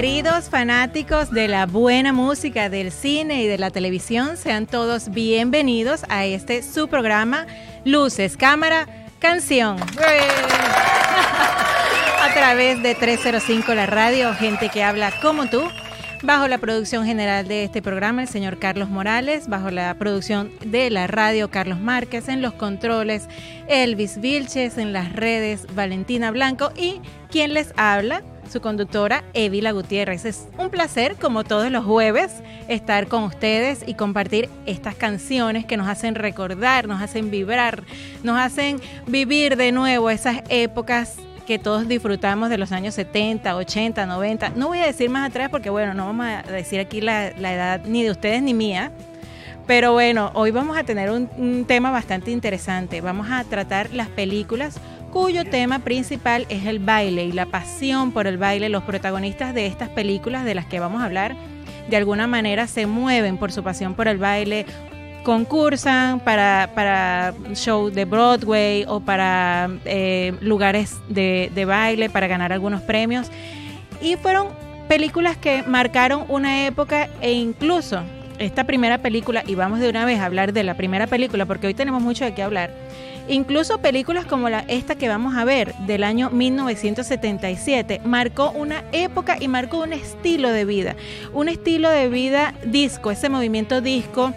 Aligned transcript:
Queridos 0.00 0.48
fanáticos 0.48 1.30
de 1.30 1.46
la 1.46 1.66
buena 1.66 2.14
música, 2.14 2.70
del 2.70 2.90
cine 2.90 3.42
y 3.42 3.46
de 3.46 3.58
la 3.58 3.70
televisión, 3.70 4.38
sean 4.38 4.64
todos 4.66 5.10
bienvenidos 5.10 6.06
a 6.08 6.24
este 6.24 6.62
su 6.62 6.88
programa 6.88 7.46
Luces, 7.84 8.38
Cámara, 8.38 8.88
Canción. 9.18 9.76
a 12.18 12.32
través 12.32 12.82
de 12.82 12.94
305 12.94 13.74
La 13.74 13.84
Radio, 13.84 14.32
gente 14.32 14.70
que 14.70 14.82
habla 14.82 15.12
como 15.20 15.50
tú. 15.50 15.68
Bajo 16.22 16.48
la 16.48 16.56
producción 16.56 17.04
general 17.04 17.46
de 17.46 17.64
este 17.64 17.82
programa, 17.82 18.22
el 18.22 18.28
señor 18.28 18.58
Carlos 18.58 18.88
Morales, 18.88 19.48
bajo 19.48 19.70
la 19.70 19.92
producción 19.98 20.50
de 20.64 20.88
la 20.88 21.08
radio 21.08 21.50
Carlos 21.50 21.78
Márquez, 21.78 22.28
en 22.28 22.40
los 22.40 22.54
controles 22.54 23.28
Elvis 23.68 24.18
Vilches, 24.18 24.78
en 24.78 24.94
las 24.94 25.12
redes 25.12 25.66
Valentina 25.74 26.30
Blanco 26.30 26.72
y 26.74 27.02
quien 27.30 27.52
les 27.52 27.74
habla, 27.76 28.22
su 28.50 28.60
conductora 28.60 29.22
Evila 29.32 29.70
Gutiérrez. 29.70 30.24
Es 30.24 30.48
un 30.58 30.70
placer, 30.70 31.16
como 31.16 31.44
todos 31.44 31.70
los 31.70 31.84
jueves, 31.84 32.42
estar 32.68 33.06
con 33.06 33.22
ustedes 33.22 33.84
y 33.86 33.94
compartir 33.94 34.48
estas 34.66 34.94
canciones 34.96 35.64
que 35.64 35.76
nos 35.76 35.88
hacen 35.88 36.14
recordar, 36.14 36.88
nos 36.88 37.00
hacen 37.00 37.30
vibrar, 37.30 37.84
nos 38.22 38.38
hacen 38.38 38.80
vivir 39.06 39.56
de 39.56 39.72
nuevo 39.72 40.10
esas 40.10 40.42
épocas 40.48 41.16
que 41.46 41.58
todos 41.58 41.88
disfrutamos 41.88 42.50
de 42.50 42.58
los 42.58 42.72
años 42.72 42.94
70, 42.94 43.56
80, 43.56 44.06
90. 44.06 44.50
No 44.50 44.68
voy 44.68 44.78
a 44.78 44.86
decir 44.86 45.10
más 45.10 45.28
atrás 45.28 45.48
porque, 45.48 45.70
bueno, 45.70 45.94
no 45.94 46.06
vamos 46.06 46.26
a 46.26 46.42
decir 46.42 46.80
aquí 46.80 47.00
la, 47.00 47.28
edad 47.28 47.82
ni 47.84 48.02
de 48.02 48.10
ustedes 48.10 48.42
ni 48.42 48.54
mía. 48.54 48.92
Pero 49.66 49.92
bueno, 49.92 50.32
hoy 50.34 50.50
vamos 50.50 50.76
a 50.76 50.82
tener 50.82 51.10
un, 51.10 51.28
un 51.36 51.64
tema 51.64 51.92
bastante 51.92 52.32
interesante. 52.32 53.00
Vamos 53.00 53.30
a 53.30 53.44
tratar 53.44 53.92
las 53.92 54.08
películas 54.08 54.80
cuyo 55.10 55.44
tema 55.44 55.80
principal 55.80 56.46
es 56.48 56.66
el 56.66 56.78
baile 56.78 57.24
y 57.24 57.32
la 57.32 57.46
pasión 57.46 58.12
por 58.12 58.26
el 58.26 58.38
baile. 58.38 58.68
Los 58.68 58.84
protagonistas 58.84 59.54
de 59.54 59.66
estas 59.66 59.88
películas 59.88 60.44
de 60.44 60.54
las 60.54 60.66
que 60.66 60.80
vamos 60.80 61.02
a 61.02 61.06
hablar 61.06 61.36
de 61.88 61.96
alguna 61.96 62.26
manera 62.26 62.66
se 62.66 62.86
mueven 62.86 63.36
por 63.36 63.52
su 63.52 63.62
pasión 63.62 63.94
por 63.94 64.06
el 64.08 64.18
baile 64.18 64.66
concursan 65.22 66.20
para, 66.20 66.70
para 66.74 67.34
show 67.54 67.90
de 67.90 68.04
Broadway 68.04 68.84
o 68.88 69.00
para 69.00 69.68
eh, 69.84 70.32
lugares 70.40 70.96
de, 71.08 71.50
de 71.54 71.64
baile, 71.64 72.08
para 72.10 72.26
ganar 72.26 72.52
algunos 72.52 72.80
premios. 72.82 73.30
Y 74.00 74.16
fueron 74.16 74.48
películas 74.88 75.36
que 75.36 75.62
marcaron 75.62 76.24
una 76.28 76.66
época 76.66 77.08
e 77.20 77.32
incluso 77.32 78.02
esta 78.38 78.64
primera 78.64 78.98
película, 78.98 79.44
y 79.46 79.54
vamos 79.54 79.80
de 79.80 79.90
una 79.90 80.06
vez 80.06 80.18
a 80.18 80.24
hablar 80.24 80.54
de 80.54 80.64
la 80.64 80.74
primera 80.74 81.06
película 81.06 81.44
porque 81.44 81.66
hoy 81.66 81.74
tenemos 81.74 82.00
mucho 82.00 82.24
de 82.24 82.32
qué 82.32 82.42
hablar, 82.42 82.70
incluso 83.30 83.78
películas 83.78 84.26
como 84.26 84.48
la, 84.48 84.60
esta 84.68 84.96
que 84.96 85.08
vamos 85.08 85.36
a 85.36 85.44
ver 85.44 85.74
del 85.86 86.04
año 86.04 86.30
1977, 86.30 88.00
marcó 88.04 88.50
una 88.50 88.84
época 88.92 89.36
y 89.40 89.48
marcó 89.48 89.78
un 89.78 89.92
estilo 89.92 90.50
de 90.50 90.64
vida, 90.64 90.96
un 91.32 91.48
estilo 91.48 91.90
de 91.90 92.08
vida 92.08 92.54
disco, 92.64 93.10
ese 93.10 93.28
movimiento 93.28 93.80
disco 93.80 94.34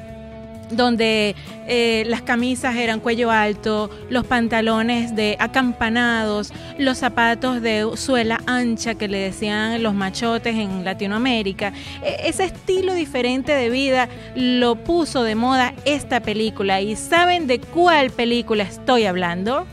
donde 0.69 1.36
eh, 1.67 2.03
las 2.08 2.22
camisas 2.22 2.75
eran 2.75 3.00
cuello 3.00 3.31
alto, 3.31 3.89
los 4.09 4.25
pantalones 4.25 5.16
de 5.16 5.36
acampanados, 5.39 6.52
los 6.78 6.97
zapatos 6.97 7.61
de 7.61 7.89
suela 7.95 8.42
ancha 8.45 8.95
que 8.95 9.08
le 9.08 9.19
decían 9.19 9.81
los 9.84 9.94
machotes 9.94 10.56
en 10.56 10.84
Latinoamérica. 10.84 11.73
E, 12.03 12.28
ese 12.30 12.45
estilo 12.45 12.94
diferente 12.94 13.53
de 13.53 13.69
vida 13.69 14.09
lo 14.36 14.75
puso 14.75 15.23
de 15.23 15.36
moda 15.36 15.73
esta 15.86 16.22
película. 16.22 16.81
¿Y 16.81 16.95
saben 16.95 17.47
de 17.47 17.59
cuál 17.59 18.09
película 18.09 18.64
estoy 18.64 19.06
hablando? 19.06 19.66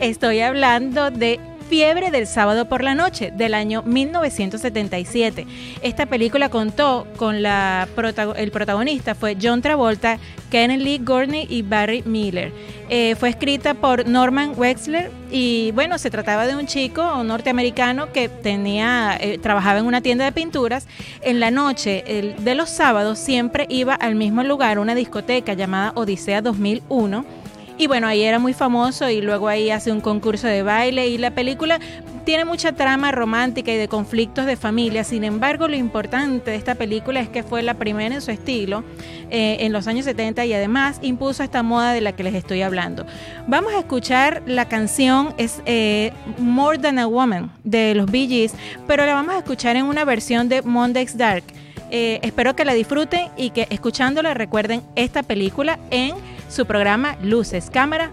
Estoy 0.00 0.40
hablando 0.40 1.10
de 1.10 1.38
Fiebre 1.68 2.12
del 2.12 2.28
sábado 2.28 2.68
por 2.68 2.84
la 2.84 2.94
noche 2.94 3.32
del 3.32 3.52
año 3.52 3.82
1977. 3.82 5.46
Esta 5.82 6.06
película 6.06 6.48
contó 6.48 7.08
con 7.16 7.42
la 7.42 7.88
el 8.36 8.50
protagonista 8.52 9.16
fue 9.16 9.36
John 9.40 9.62
Travolta, 9.62 10.18
Kenneth 10.48 10.80
Lee 10.80 11.00
Gurney 11.04 11.46
y 11.50 11.62
Barry 11.62 12.04
Miller. 12.06 12.52
Eh, 12.88 13.16
fue 13.16 13.30
escrita 13.30 13.74
por 13.74 14.06
Norman 14.06 14.52
Wexler 14.56 15.10
y 15.32 15.72
bueno, 15.72 15.98
se 15.98 16.08
trataba 16.08 16.46
de 16.46 16.54
un 16.54 16.66
chico 16.66 17.24
norteamericano 17.24 18.12
que 18.12 18.28
tenía 18.28 19.16
eh, 19.20 19.38
trabajaba 19.38 19.80
en 19.80 19.86
una 19.86 20.00
tienda 20.02 20.24
de 20.24 20.30
pinturas. 20.30 20.86
En 21.20 21.40
la 21.40 21.50
noche 21.50 22.04
el, 22.06 22.44
de 22.44 22.54
los 22.54 22.70
sábados 22.70 23.18
siempre 23.18 23.66
iba 23.68 23.94
al 23.94 24.14
mismo 24.14 24.44
lugar, 24.44 24.78
una 24.78 24.94
discoteca 24.94 25.54
llamada 25.54 25.90
Odisea 25.96 26.42
2001 26.42 27.45
y 27.78 27.86
bueno, 27.86 28.06
ahí 28.06 28.22
era 28.22 28.38
muy 28.38 28.54
famoso 28.54 29.08
y 29.10 29.20
luego 29.20 29.48
ahí 29.48 29.70
hace 29.70 29.92
un 29.92 30.00
concurso 30.00 30.46
de 30.46 30.62
baile 30.62 31.08
y 31.08 31.18
la 31.18 31.32
película 31.32 31.78
tiene 32.24 32.44
mucha 32.44 32.72
trama 32.72 33.12
romántica 33.12 33.72
y 33.72 33.76
de 33.76 33.86
conflictos 33.86 34.46
de 34.46 34.56
familia. 34.56 35.04
Sin 35.04 35.22
embargo, 35.22 35.68
lo 35.68 35.76
importante 35.76 36.50
de 36.50 36.56
esta 36.56 36.74
película 36.74 37.20
es 37.20 37.28
que 37.28 37.44
fue 37.44 37.62
la 37.62 37.74
primera 37.74 38.16
en 38.16 38.20
su 38.20 38.32
estilo 38.32 38.82
eh, 39.30 39.58
en 39.60 39.72
los 39.72 39.86
años 39.86 40.06
70 40.06 40.44
y 40.44 40.52
además 40.52 40.98
impuso 41.02 41.44
esta 41.44 41.62
moda 41.62 41.92
de 41.92 42.00
la 42.00 42.12
que 42.12 42.24
les 42.24 42.34
estoy 42.34 42.62
hablando. 42.62 43.06
Vamos 43.46 43.72
a 43.74 43.78
escuchar 43.78 44.42
la 44.44 44.66
canción, 44.66 45.34
es 45.38 45.62
eh, 45.66 46.12
More 46.38 46.78
Than 46.78 46.98
a 46.98 47.06
Woman 47.06 47.52
de 47.62 47.94
los 47.94 48.10
Bee 48.10 48.26
Gees, 48.26 48.54
pero 48.88 49.06
la 49.06 49.14
vamos 49.14 49.36
a 49.36 49.38
escuchar 49.38 49.76
en 49.76 49.84
una 49.84 50.04
versión 50.04 50.48
de 50.48 50.62
Monday's 50.62 51.16
Dark. 51.16 51.44
Eh, 51.92 52.18
espero 52.22 52.56
que 52.56 52.64
la 52.64 52.74
disfruten 52.74 53.28
y 53.36 53.50
que 53.50 53.68
escuchándola 53.70 54.34
recuerden 54.34 54.82
esta 54.96 55.22
película 55.22 55.78
en 55.90 56.14
su 56.48 56.66
programa 56.66 57.16
Luces, 57.22 57.70
Cámara, 57.70 58.10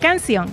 Canción. 0.00 0.48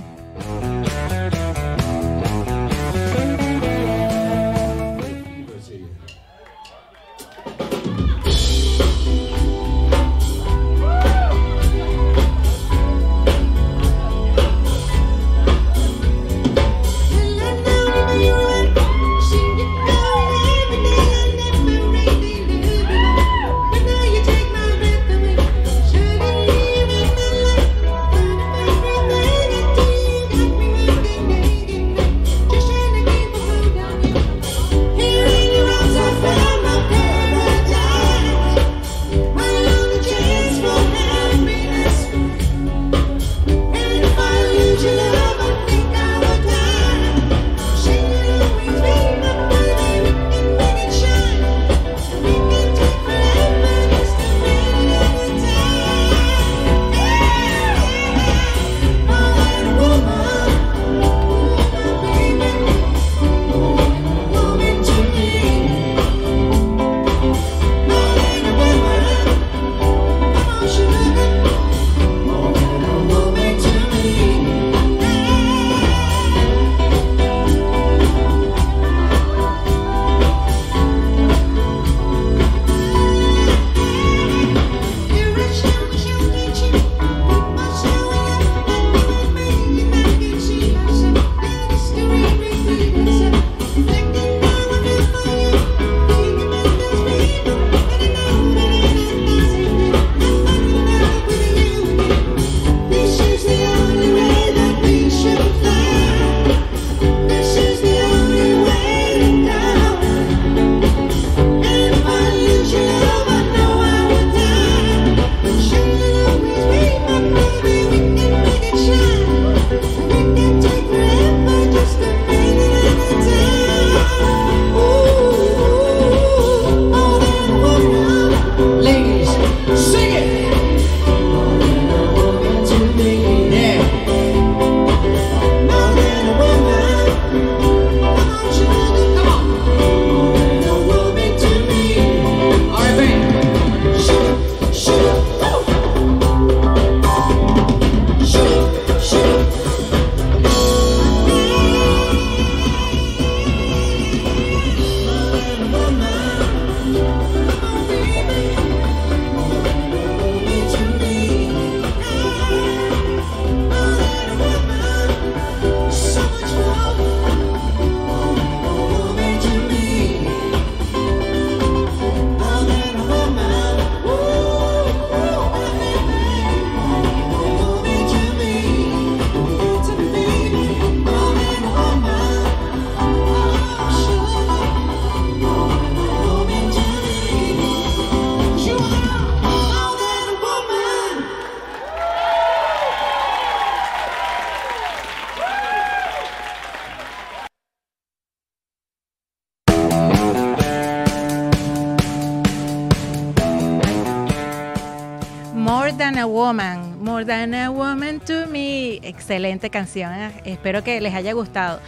Excelente 209.16 209.70
canción, 209.70 210.14
¿eh? 210.14 210.32
espero 210.46 210.84
que 210.84 211.00
les 211.02 211.14
haya 211.14 211.34
gustado. 211.34 211.80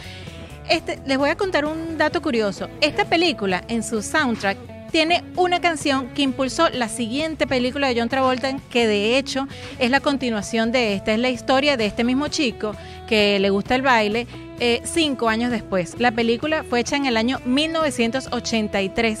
Este, 0.68 0.98
les 1.06 1.18
voy 1.18 1.30
a 1.30 1.36
contar 1.36 1.64
un 1.64 1.96
dato 1.96 2.20
curioso. 2.20 2.68
Esta 2.80 3.04
película 3.04 3.62
en 3.68 3.82
su 3.82 4.02
soundtrack 4.02 4.58
tiene 4.90 5.22
una 5.36 5.60
canción 5.60 6.08
que 6.08 6.22
impulsó 6.22 6.68
la 6.70 6.88
siguiente 6.88 7.46
película 7.46 7.88
de 7.88 8.00
John 8.00 8.08
Travolta, 8.08 8.56
que 8.70 8.86
de 8.86 9.18
hecho 9.18 9.46
es 9.78 9.90
la 9.90 10.00
continuación 10.00 10.72
de 10.72 10.94
esta. 10.94 11.12
Es 11.12 11.18
la 11.18 11.28
historia 11.28 11.76
de 11.76 11.86
este 11.86 12.04
mismo 12.04 12.28
chico 12.28 12.74
que 13.06 13.38
le 13.38 13.50
gusta 13.50 13.74
el 13.74 13.82
baile 13.82 14.26
eh, 14.60 14.80
cinco 14.84 15.28
años 15.28 15.50
después. 15.50 15.96
La 15.98 16.12
película 16.12 16.64
fue 16.64 16.80
hecha 16.80 16.96
en 16.96 17.06
el 17.06 17.16
año 17.16 17.40
1983 17.44 19.18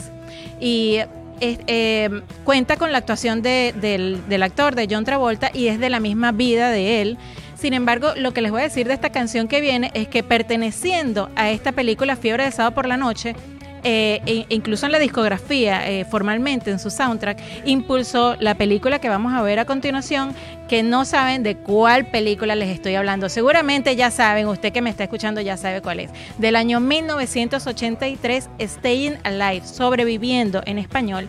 y 0.60 0.98
eh, 1.40 2.22
cuenta 2.44 2.76
con 2.76 2.90
la 2.90 2.98
actuación 2.98 3.42
del 3.42 4.42
actor, 4.42 4.74
de 4.74 4.88
John 4.90 5.04
Travolta, 5.04 5.50
y 5.54 5.68
es 5.68 5.78
de 5.78 5.90
la 5.90 6.00
misma 6.00 6.32
vida 6.32 6.70
de 6.70 7.02
él. 7.02 7.18
Sin 7.58 7.74
embargo, 7.74 8.12
lo 8.16 8.32
que 8.32 8.40
les 8.40 8.52
voy 8.52 8.60
a 8.60 8.64
decir 8.64 8.86
de 8.86 8.94
esta 8.94 9.10
canción 9.10 9.48
que 9.48 9.60
viene 9.60 9.90
es 9.92 10.06
que 10.06 10.22
perteneciendo 10.22 11.28
a 11.34 11.50
esta 11.50 11.72
película 11.72 12.14
Fiebre 12.14 12.44
de 12.44 12.52
Sábado 12.52 12.72
por 12.72 12.86
la 12.86 12.96
Noche, 12.96 13.34
eh, 13.82 14.20
e 14.26 14.46
incluso 14.50 14.86
en 14.86 14.92
la 14.92 15.00
discografía, 15.00 15.88
eh, 15.88 16.04
formalmente 16.04 16.70
en 16.70 16.78
su 16.78 16.88
soundtrack, 16.88 17.36
impulsó 17.64 18.36
la 18.38 18.54
película 18.54 19.00
que 19.00 19.08
vamos 19.08 19.32
a 19.32 19.42
ver 19.42 19.58
a 19.58 19.64
continuación, 19.64 20.36
que 20.68 20.84
no 20.84 21.04
saben 21.04 21.42
de 21.42 21.56
cuál 21.56 22.06
película 22.06 22.54
les 22.54 22.68
estoy 22.68 22.94
hablando. 22.94 23.28
Seguramente 23.28 23.96
ya 23.96 24.12
saben, 24.12 24.46
usted 24.46 24.72
que 24.72 24.80
me 24.80 24.90
está 24.90 25.02
escuchando 25.02 25.40
ya 25.40 25.56
sabe 25.56 25.82
cuál 25.82 25.98
es. 25.98 26.10
Del 26.38 26.54
año 26.54 26.78
1983, 26.78 28.50
Staying 28.60 29.18
Alive, 29.24 29.66
sobreviviendo 29.66 30.62
en 30.64 30.78
español. 30.78 31.28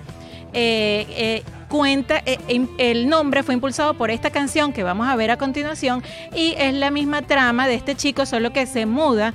Eh, 0.54 1.42
cuenta, 1.70 2.22
el 2.26 3.08
nombre 3.08 3.44
fue 3.44 3.54
impulsado 3.54 3.94
por 3.94 4.12
esta 4.12 4.32
canción 4.32 4.74
que 4.74 4.84
vamos 4.84 5.08
a 5.08 5.16
ver 5.16 5.32
a 5.32 5.38
continuación 5.38 6.04
y 6.36 6.56
es 6.58 6.74
la 6.74 6.92
misma 6.92 7.22
trama 7.22 7.68
de 7.68 7.76
este 7.76 7.96
chico, 7.96 8.26
solo 8.26 8.52
que 8.52 8.66
se 8.66 8.86
muda 8.86 9.34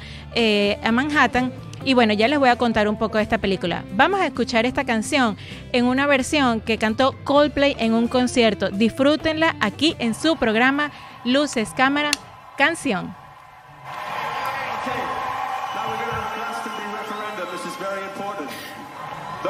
a 0.83 0.93
Manhattan 0.93 1.53
y 1.85 1.93
bueno, 1.93 2.15
ya 2.15 2.29
les 2.29 2.39
voy 2.39 2.49
a 2.49 2.57
contar 2.57 2.89
un 2.89 2.97
poco 2.97 3.19
de 3.19 3.25
esta 3.25 3.39
película. 3.39 3.85
Vamos 3.95 4.21
a 4.21 4.27
escuchar 4.27 4.65
esta 4.65 4.85
canción 4.85 5.37
en 5.73 5.85
una 5.85 6.07
versión 6.07 6.61
que 6.61 6.79
cantó 6.79 7.15
Coldplay 7.25 7.77
en 7.79 7.93
un 7.93 8.09
concierto. 8.09 8.71
Disfrútenla 8.71 9.55
aquí 9.61 9.95
en 9.99 10.15
su 10.15 10.37
programa 10.37 10.91
Luces, 11.25 11.71
Cámara, 11.77 12.11
Canción. 12.57 13.24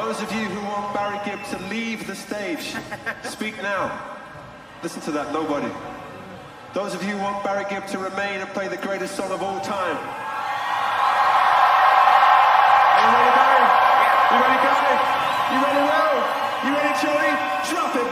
Those 0.05 0.21
of 0.21 0.31
you 0.33 0.45
who 0.45 0.61
want 0.67 0.93
Barry 0.93 1.19
Gibb 1.25 1.43
to 1.49 1.57
leave 1.65 2.05
the 2.05 2.13
stage, 2.13 2.75
speak 3.23 3.57
now. 3.63 3.89
Listen 4.83 5.01
to 5.01 5.11
that, 5.11 5.33
nobody. 5.33 5.65
Those 6.75 6.93
of 6.93 7.01
you 7.01 7.17
who 7.17 7.23
want 7.23 7.43
Barry 7.43 7.65
Gibb 7.71 7.87
to 7.87 7.97
remain 7.97 8.39
and 8.39 8.47
play 8.51 8.67
the 8.67 8.77
greatest 8.77 9.15
song 9.15 9.31
of 9.31 9.41
all 9.41 9.59
time. 9.61 9.97
You 13.01 13.07
ready, 13.17 13.33
Barry? 13.33 13.65
You 14.29 14.37
ready, 14.45 14.59
guys? 14.61 14.77
You 15.49 15.57
ready, 15.65 15.81
Will? 15.89 16.17
You 16.69 16.71
ready, 16.77 16.93
Joey? 17.01 17.33
Drop 17.65 17.89
it, 17.97 18.05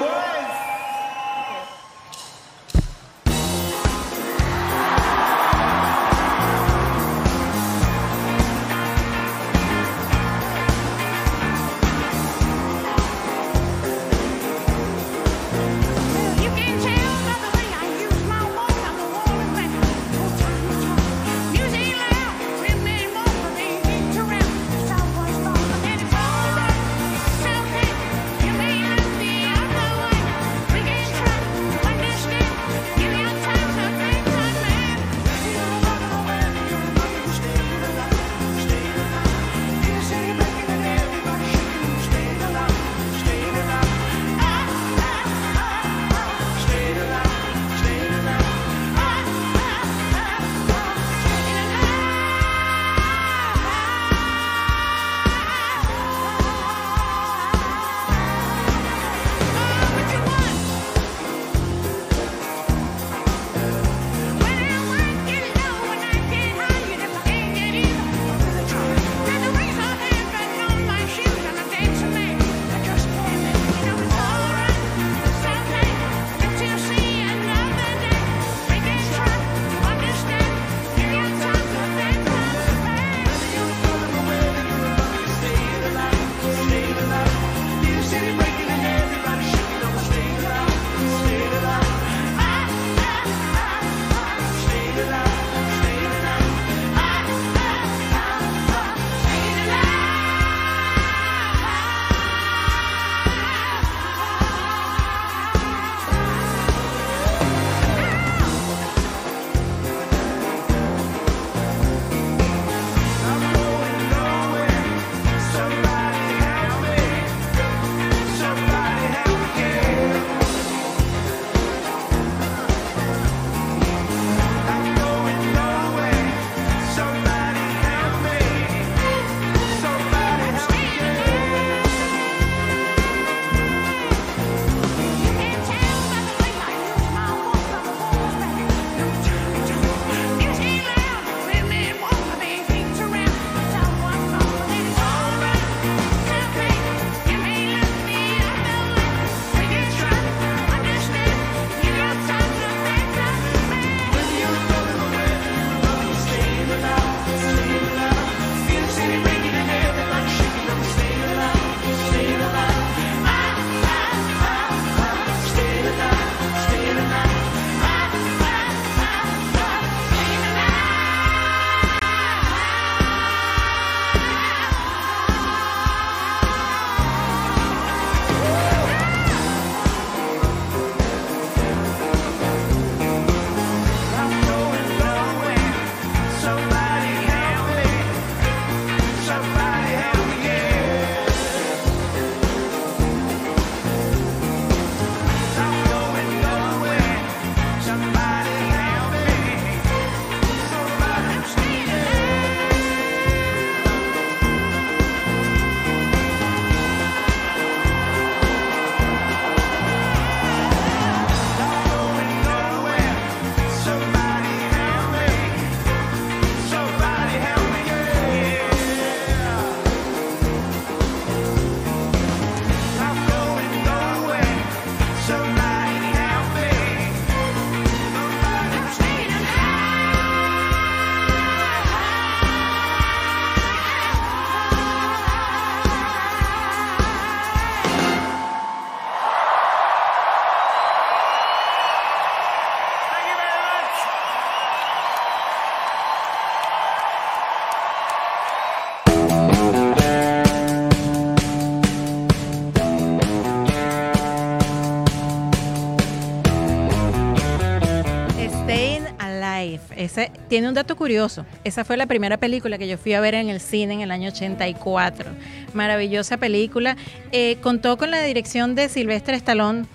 tiene 260.47 260.67
un 260.67 260.73
dato 260.73 260.95
curioso. 260.95 261.45
Esa 261.63 261.83
fue 261.83 261.97
la 261.97 262.05
primera 262.05 262.37
película 262.37 262.77
que 262.77 262.87
yo 262.87 262.97
fui 262.97 263.13
a 263.13 263.21
ver 263.21 263.35
en 263.35 263.49
el 263.49 263.59
cine 263.59 263.93
en 263.93 264.01
el 264.01 264.11
año 264.11 264.29
84. 264.29 265.29
Maravillosa 265.73 266.37
película. 266.37 266.95
Eh, 267.31 267.57
contó 267.61 267.97
con 267.97 268.11
la 268.11 268.21
dirección 268.21 268.75
de 268.75 268.89
Silvestre 268.89 269.35
Stallone 269.35 269.85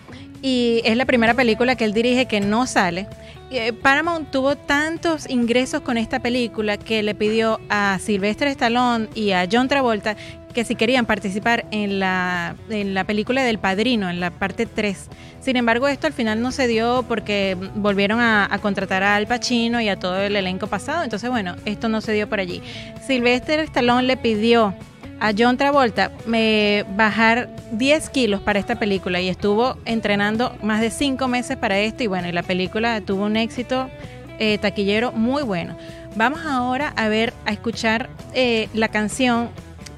y 0.42 0.82
es 0.84 0.96
la 0.96 1.06
primera 1.06 1.34
película 1.34 1.76
que 1.76 1.84
él 1.84 1.92
dirige 1.92 2.26
que 2.26 2.40
no 2.40 2.66
sale. 2.66 3.06
Eh, 3.50 3.72
Paramount 3.72 4.30
tuvo 4.30 4.56
tantos 4.56 5.28
ingresos 5.30 5.80
con 5.80 5.96
esta 5.96 6.20
película 6.20 6.76
que 6.76 7.02
le 7.02 7.14
pidió 7.14 7.60
a 7.70 7.98
Silvestre 7.98 8.50
Stallone 8.50 9.08
y 9.14 9.30
a 9.30 9.48
John 9.50 9.68
Travolta 9.68 10.16
que 10.54 10.64
si 10.64 10.74
querían 10.74 11.06
participar 11.06 11.66
en 11.70 11.98
la, 11.98 12.56
en 12.70 12.94
la 12.94 13.04
película 13.04 13.42
del 13.42 13.58
Padrino, 13.58 14.08
en 14.08 14.20
la 14.20 14.30
parte 14.30 14.66
3. 14.66 15.08
Sin 15.40 15.56
embargo, 15.56 15.88
esto 15.88 16.06
al 16.06 16.12
final 16.12 16.42
no 16.42 16.50
se 16.50 16.66
dio 16.66 17.04
porque 17.06 17.56
volvieron 17.74 18.20
a, 18.20 18.58
contratar 18.60 19.02
a 19.02 19.16
Al 19.16 19.26
Pacino 19.26 19.80
y 19.80 19.88
a 19.88 19.96
todo 19.96 20.20
el 20.20 20.36
elenco 20.36 20.66
pasado. 20.66 21.04
Entonces, 21.04 21.30
bueno, 21.30 21.56
esto 21.64 21.88
no 21.88 22.00
se 22.00 22.12
dio 22.12 22.28
por 22.28 22.40
allí. 22.40 22.62
Sylvester 23.06 23.60
Stallone 23.60 24.02
le 24.02 24.16
pidió 24.16 24.74
a 25.20 25.32
John 25.36 25.56
Travolta 25.56 26.12
me 26.26 26.84
bajar 26.96 27.48
10 27.72 28.10
kilos 28.10 28.40
para 28.40 28.58
esta 28.58 28.78
película 28.78 29.20
y 29.20 29.28
estuvo 29.28 29.76
entrenando 29.84 30.56
más 30.62 30.80
de 30.80 30.90
5 30.90 31.26
meses 31.26 31.56
para 31.56 31.78
esto 31.78 32.04
y 32.04 32.06
bueno, 32.06 32.28
y 32.28 32.32
la 32.32 32.44
película 32.44 33.00
tuvo 33.00 33.24
un 33.24 33.36
éxito 33.36 33.90
eh, 34.38 34.58
taquillero 34.58 35.12
muy 35.12 35.42
bueno. 35.42 35.76
Vamos 36.14 36.40
ahora 36.46 36.92
a 36.96 37.08
ver, 37.08 37.32
a 37.46 37.52
escuchar 37.52 38.08
eh, 38.34 38.68
la 38.74 38.88
canción 38.88 39.50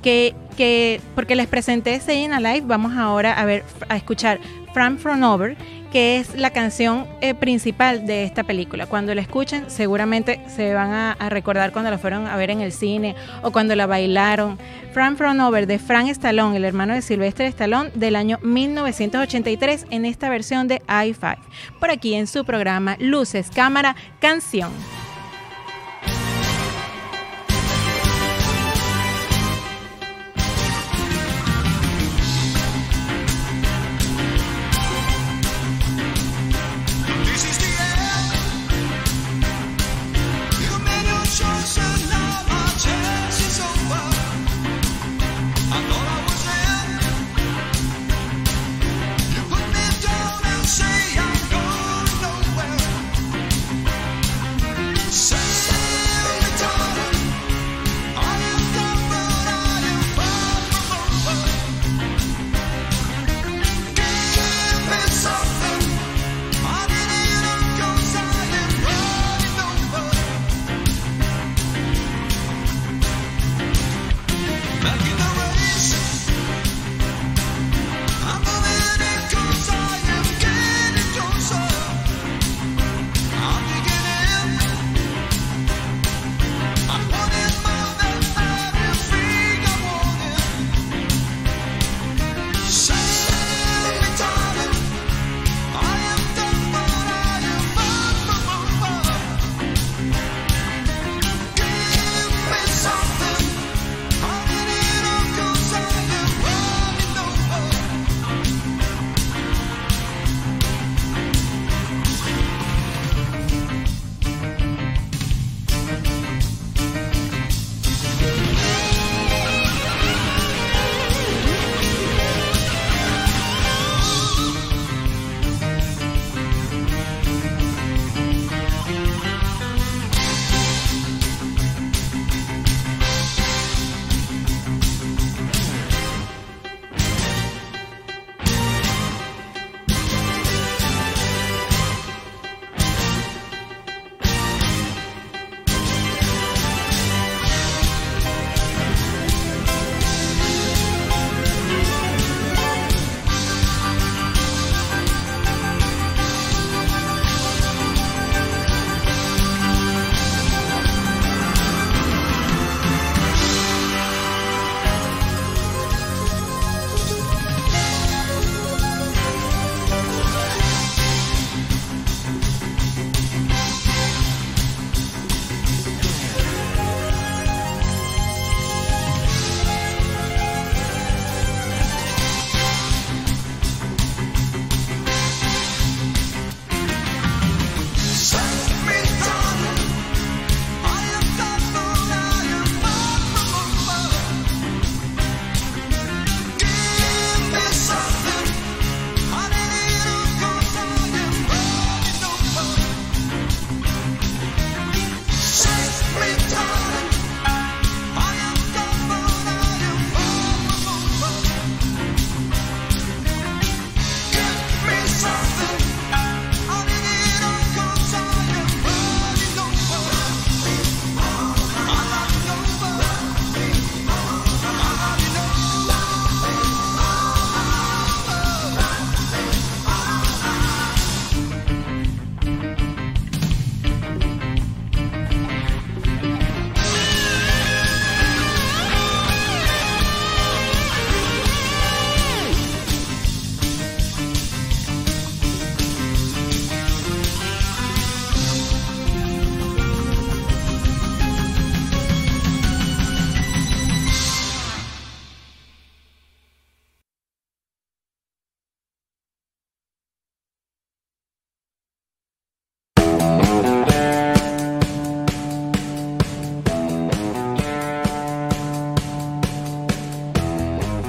que, 0.02 0.34
que, 0.56 1.00
porque 1.14 1.34
les 1.34 1.46
presenté 1.46 1.98
Saying 2.00 2.32
Alive, 2.32 2.62
vamos 2.66 2.96
ahora 2.96 3.32
a 3.32 3.44
ver, 3.44 3.64
a 3.88 3.96
escuchar 3.96 4.40
From 4.72 4.98
From 4.98 5.22
Over, 5.22 5.56
que 5.90 6.18
es 6.18 6.36
la 6.36 6.50
canción 6.50 7.06
eh, 7.20 7.34
principal 7.34 8.06
de 8.06 8.24
esta 8.24 8.44
película. 8.44 8.86
Cuando 8.86 9.14
la 9.14 9.20
escuchen, 9.20 9.64
seguramente 9.68 10.40
se 10.48 10.72
van 10.72 10.92
a, 10.92 11.16
recordar 11.28 11.72
cuando 11.72 11.90
la 11.90 11.98
fueron 11.98 12.26
a 12.26 12.36
ver 12.36 12.50
en 12.50 12.60
el 12.60 12.72
cine 12.72 13.16
o 13.42 13.50
cuando 13.50 13.74
la 13.74 13.86
bailaron. 13.86 14.58
From 14.92 15.16
From 15.16 15.40
Over 15.40 15.66
de 15.66 15.78
Frank 15.78 16.08
Stallone, 16.08 16.56
el 16.56 16.64
hermano 16.64 16.94
de 16.94 17.02
Sylvester 17.02 17.46
Stallone, 17.46 17.90
del 17.94 18.16
año 18.16 18.38
1983, 18.42 19.86
en 19.90 20.04
esta 20.04 20.28
versión 20.28 20.68
de 20.68 20.80
i5. 20.86 21.36
Por 21.78 21.90
aquí 21.90 22.14
en 22.14 22.26
su 22.26 22.44
programa 22.44 22.96
Luces, 22.98 23.50
Cámara, 23.54 23.96
Canción. 24.20 24.70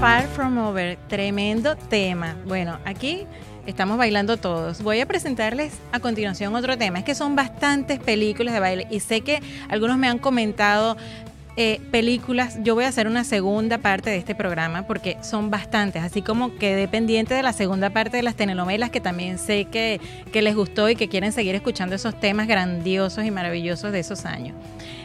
Over, 0.02 0.98
tremendo 1.08 1.76
tema. 1.76 2.36
Bueno, 2.48 2.80
aquí 2.86 3.28
estamos 3.68 4.00
bailando 4.00 4.38
todos. 4.38 4.82
Voy 4.82 5.00
a 5.00 5.06
presentarles 5.06 5.74
a 5.92 6.00
continuación 6.00 6.56
otro 6.56 6.76
tema. 6.76 6.98
Es 6.98 7.06
que 7.06 7.14
son 7.14 7.36
bastantes 7.36 8.00
películas 8.00 8.56
de 8.56 8.60
baile 8.60 8.88
y 8.90 9.00
sé 9.00 9.22
que 9.22 9.44
algunos 9.70 10.00
me 10.00 10.08
han 10.08 10.18
comentado 10.18 10.98
eh, 11.56 11.80
películas, 11.92 12.58
yo 12.64 12.74
voy 12.74 12.86
a 12.86 12.88
hacer 12.88 13.06
una 13.06 13.24
segunda 13.24 13.78
parte 13.78 14.10
de 14.10 14.18
este 14.18 14.34
programa 14.34 14.88
porque 14.88 15.18
son 15.22 15.52
bastantes, 15.52 16.02
así 16.02 16.24
como 16.24 16.56
quedé 16.56 16.88
pendiente 16.88 17.36
de 17.36 17.44
la 17.44 17.54
segunda 17.54 17.92
parte 17.92 18.18
de 18.18 18.24
las 18.24 18.36
telenovelas 18.36 18.90
que 18.90 19.02
también 19.02 19.38
sé 19.38 19.66
que, 19.66 20.02
que 20.32 20.42
les 20.42 20.56
gustó 20.56 20.90
y 20.90 20.96
que 20.96 21.10
quieren 21.10 21.32
seguir 21.32 21.54
escuchando 21.54 21.94
esos 21.94 22.20
temas 22.20 22.48
grandiosos 22.48 23.24
y 23.24 23.30
maravillosos 23.30 23.92
de 23.92 24.00
esos 24.00 24.26
años. 24.26 24.56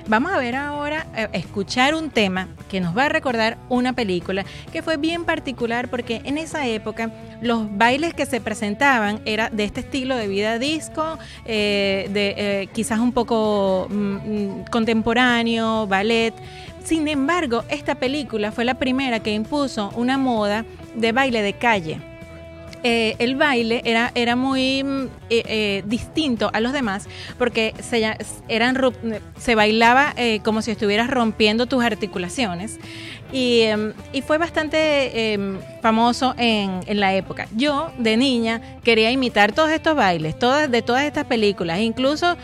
Vamos 0.08 0.30
a 0.30 0.38
ver 0.38 0.54
ahora, 0.54 1.04
eh, 1.16 1.28
escuchar 1.32 1.96
un 1.96 2.10
tema 2.10 2.48
que 2.68 2.80
nos 2.80 2.96
va 2.96 3.06
a 3.06 3.08
recordar 3.08 3.58
una 3.68 3.92
película 3.92 4.44
que 4.72 4.80
fue 4.80 4.98
bien 4.98 5.24
particular 5.24 5.88
porque 5.88 6.20
en 6.24 6.38
esa 6.38 6.64
época 6.64 7.10
los 7.40 7.76
bailes 7.76 8.14
que 8.14 8.24
se 8.24 8.40
presentaban 8.40 9.20
era 9.24 9.50
de 9.50 9.64
este 9.64 9.80
estilo 9.80 10.14
de 10.14 10.28
vida 10.28 10.60
disco, 10.60 11.18
eh, 11.44 12.08
de 12.12 12.34
eh, 12.36 12.68
quizás 12.72 13.00
un 13.00 13.10
poco 13.10 13.88
mm, 13.90 13.94
mm, 13.94 14.64
contemporáneo, 14.70 15.88
ballet. 15.88 16.34
Sin 16.84 17.08
embargo, 17.08 17.64
esta 17.68 17.96
película 17.96 18.52
fue 18.52 18.64
la 18.64 18.74
primera 18.74 19.18
que 19.18 19.32
impuso 19.32 19.90
una 19.96 20.18
moda 20.18 20.64
de 20.94 21.10
baile 21.10 21.42
de 21.42 21.54
calle 21.54 22.00
eh, 22.88 23.16
el 23.18 23.34
baile 23.34 23.82
era, 23.84 24.12
era 24.14 24.36
muy 24.36 24.84
mm, 24.84 25.06
eh, 25.06 25.08
eh, 25.28 25.82
distinto 25.86 26.50
a 26.52 26.60
los 26.60 26.72
demás 26.72 27.08
porque 27.36 27.74
se, 27.80 28.16
eran, 28.46 28.78
se 29.36 29.56
bailaba 29.56 30.14
como 30.44 30.62
si 30.62 30.70
estuvieras 30.70 31.10
rompiendo 31.10 31.66
tus 31.66 31.82
articulaciones 31.82 32.78
y, 33.32 33.62
em, 33.62 33.92
fue 34.24 34.38
bastante 34.38 35.32
em, 35.32 35.58
famoso 35.82 36.36
en, 36.38 37.00
la 37.00 37.12
época. 37.14 37.48
Yo 37.56 37.90
de 37.98 38.16
niña 38.16 38.60
quería 38.84 39.10
imitar 39.10 39.50
todos 39.50 39.70
estos 39.70 39.96
bailes, 39.96 40.38
todas, 40.38 40.70
de 40.70 40.80
todas 40.80 41.02
estas 41.02 41.24
películas, 41.24 41.80
incluso 41.80 42.36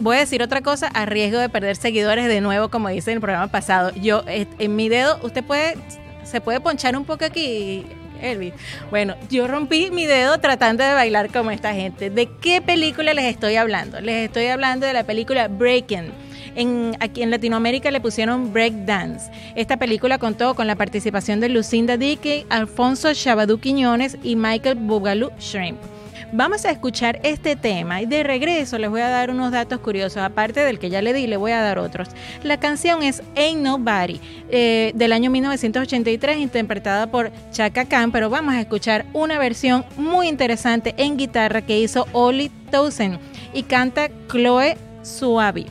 voy 0.00 0.16
a 0.16 0.20
decir 0.20 0.42
otra 0.42 0.62
cosa 0.62 0.88
a 0.88 1.06
riesgo 1.06 1.38
de 1.38 1.48
perder 1.48 1.76
seguidores 1.76 2.26
de 2.26 2.40
nuevo 2.40 2.70
como 2.70 2.88
dice 2.88 3.12
en 3.12 3.18
el 3.18 3.20
programa 3.20 3.46
pasado. 3.52 3.92
Yo 3.94 4.24
en 4.26 4.74
mi 4.74 4.88
dedo, 4.88 5.20
usted 5.22 5.44
puede, 5.44 5.76
se 6.24 6.40
puede 6.40 6.58
ponchar 6.58 6.96
un 6.96 7.04
poco 7.04 7.24
aquí 7.24 7.86
Elvis. 8.20 8.54
Bueno, 8.90 9.14
yo 9.30 9.46
rompí 9.46 9.90
mi 9.90 10.06
dedo 10.06 10.38
tratando 10.38 10.84
de 10.84 10.94
bailar 10.94 11.30
como 11.32 11.50
esta 11.50 11.74
gente. 11.74 12.10
¿De 12.10 12.28
qué 12.40 12.60
película 12.60 13.14
les 13.14 13.26
estoy 13.26 13.56
hablando? 13.56 14.00
Les 14.00 14.26
estoy 14.26 14.46
hablando 14.46 14.86
de 14.86 14.92
la 14.92 15.04
película 15.04 15.48
Breaking. 15.48 16.12
En, 16.54 16.96
aquí 17.00 17.22
en 17.22 17.30
Latinoamérica 17.30 17.90
le 17.90 18.00
pusieron 18.00 18.52
Break 18.52 18.72
Dance. 18.86 19.30
Esta 19.54 19.76
película 19.76 20.18
contó 20.18 20.54
con 20.54 20.66
la 20.66 20.74
participación 20.74 21.38
de 21.38 21.50
Lucinda 21.50 21.96
Dickey, 21.98 22.46
Alfonso 22.48 23.12
Chabadú 23.12 23.58
Quiñones 23.58 24.16
y 24.22 24.36
Michael 24.36 24.76
Bugalú 24.76 25.30
Shrimp. 25.38 25.95
Vamos 26.32 26.64
a 26.64 26.72
escuchar 26.72 27.20
este 27.22 27.54
tema 27.54 28.02
y 28.02 28.06
de 28.06 28.24
regreso 28.24 28.78
les 28.78 28.90
voy 28.90 29.00
a 29.00 29.08
dar 29.08 29.30
unos 29.30 29.52
datos 29.52 29.78
curiosos. 29.78 30.18
Aparte 30.18 30.60
del 30.60 30.80
que 30.80 30.90
ya 30.90 31.00
le 31.00 31.12
di, 31.12 31.26
le 31.28 31.36
voy 31.36 31.52
a 31.52 31.62
dar 31.62 31.78
otros. 31.78 32.08
La 32.42 32.58
canción 32.58 33.02
es 33.04 33.22
Ain't 33.36 33.62
Nobody 33.62 34.20
eh, 34.50 34.90
del 34.96 35.12
año 35.12 35.30
1983 35.30 36.38
interpretada 36.38 37.06
por 37.06 37.30
Chaka 37.52 37.84
Khan, 37.84 38.10
pero 38.10 38.28
vamos 38.28 38.54
a 38.54 38.60
escuchar 38.60 39.06
una 39.12 39.38
versión 39.38 39.84
muy 39.96 40.26
interesante 40.26 40.94
en 40.98 41.16
guitarra 41.16 41.62
que 41.62 41.78
hizo 41.78 42.06
Oli 42.12 42.50
Townsend 42.72 43.20
y 43.54 43.62
canta 43.62 44.08
Chloe 44.28 44.76
Suavi. 45.02 45.66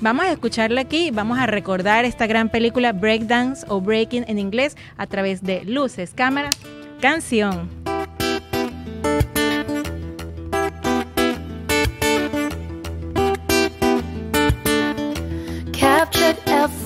Vamos 0.00 0.24
a 0.24 0.32
escucharla 0.32 0.80
aquí 0.80 1.10
vamos 1.10 1.38
a 1.38 1.46
recordar 1.46 2.04
esta 2.04 2.26
gran 2.26 2.48
película 2.48 2.92
Breakdance 2.92 3.64
o 3.68 3.80
Breaking 3.80 4.24
en 4.28 4.38
inglés 4.38 4.76
a 4.96 5.06
través 5.06 5.42
de 5.42 5.62
luces, 5.64 6.12
cámara, 6.14 6.50
canción. 7.00 7.89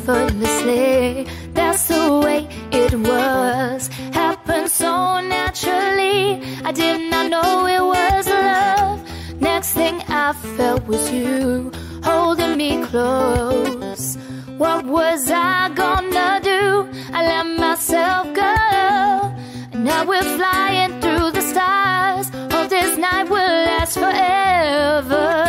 Effortlessly. 0.09 1.27
That's 1.55 1.89
the 1.89 2.21
way 2.25 2.49
it 2.73 2.95
was. 2.95 3.89
Happened 4.13 4.71
so 4.71 5.21
naturally. 5.21 6.43
I 6.65 6.73
did 6.73 7.11
not 7.11 7.31
know 7.31 7.67
it 7.67 7.83
was 7.83 8.27
love. 8.27 9.01
Next 9.41 9.73
thing 9.73 10.03
I 10.09 10.33
felt 10.57 10.87
was 10.87 11.11
you 11.11 11.73
holding 12.03 12.57
me 12.57 12.85
close. 12.85 14.17
What 14.59 14.85
was 14.85 15.31
I 15.31 15.71
gonna 15.75 16.41
do? 16.43 16.89
I 17.13 17.21
let 17.33 17.47
myself 17.59 18.27
go. 18.35 18.55
And 19.73 19.85
now 19.85 20.05
we're 20.05 20.31
flying 20.37 21.01
through 21.01 21.31
the 21.33 21.41
stars. 21.41 22.29
Hope 22.53 22.69
this 22.69 22.97
night 22.99 23.25
will 23.31 23.55
last 23.69 23.95
forever. 23.95 25.44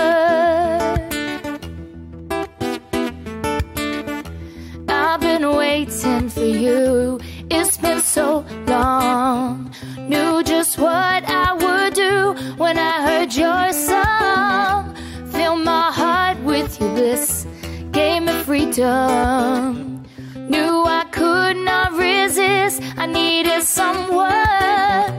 Waiting 5.75 6.29
for 6.29 6.49
you. 6.65 7.19
It's 7.51 7.75
been 7.75 7.99
so 7.99 8.45
long. 8.65 9.73
Knew 9.97 10.41
just 10.43 10.77
what 10.77 11.21
I 11.43 11.47
would 11.63 11.93
do 11.93 12.15
when 12.61 12.77
I 12.77 12.95
heard 13.07 13.31
your 13.43 13.65
song. 13.73 14.95
Fill 15.33 15.57
my 15.57 15.87
heart 16.01 16.37
with 16.49 16.79
your 16.79 16.91
bliss. 16.95 17.45
Gave 17.91 18.23
me 18.23 18.33
freedom. 18.47 20.05
Knew 20.53 20.75
I 21.01 21.03
could 21.11 21.57
not 21.71 21.89
resist. 22.07 22.81
I 23.03 23.05
needed 23.05 23.63
someone. 23.63 25.11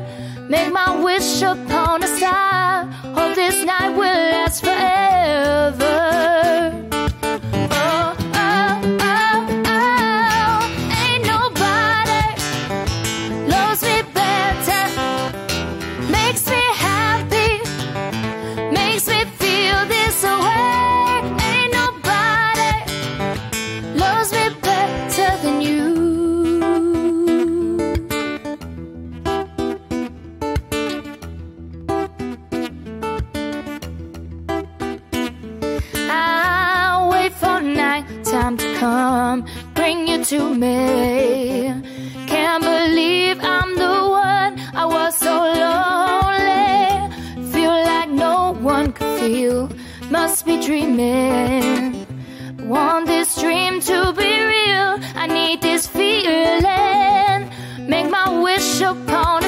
Make 0.53 0.73
my 0.73 0.91
wish 1.09 1.43
upon 1.43 2.03
a 2.03 2.11
star. 2.17 2.85
Hope 3.17 3.35
this 3.35 3.59
night 3.63 3.91
will 3.99 4.21
last 4.35 4.65
forever. 4.65 6.16
Dreaming. 50.67 52.05
Want 52.69 53.07
this 53.07 53.41
dream 53.41 53.81
to 53.83 54.13
be 54.15 54.33
real. 54.55 54.99
I 55.15 55.29
need 55.29 55.63
this 55.63 55.87
feeling. 55.87 57.49
Make 57.89 58.11
my 58.11 58.43
wish 58.43 58.81
upon 58.81 59.46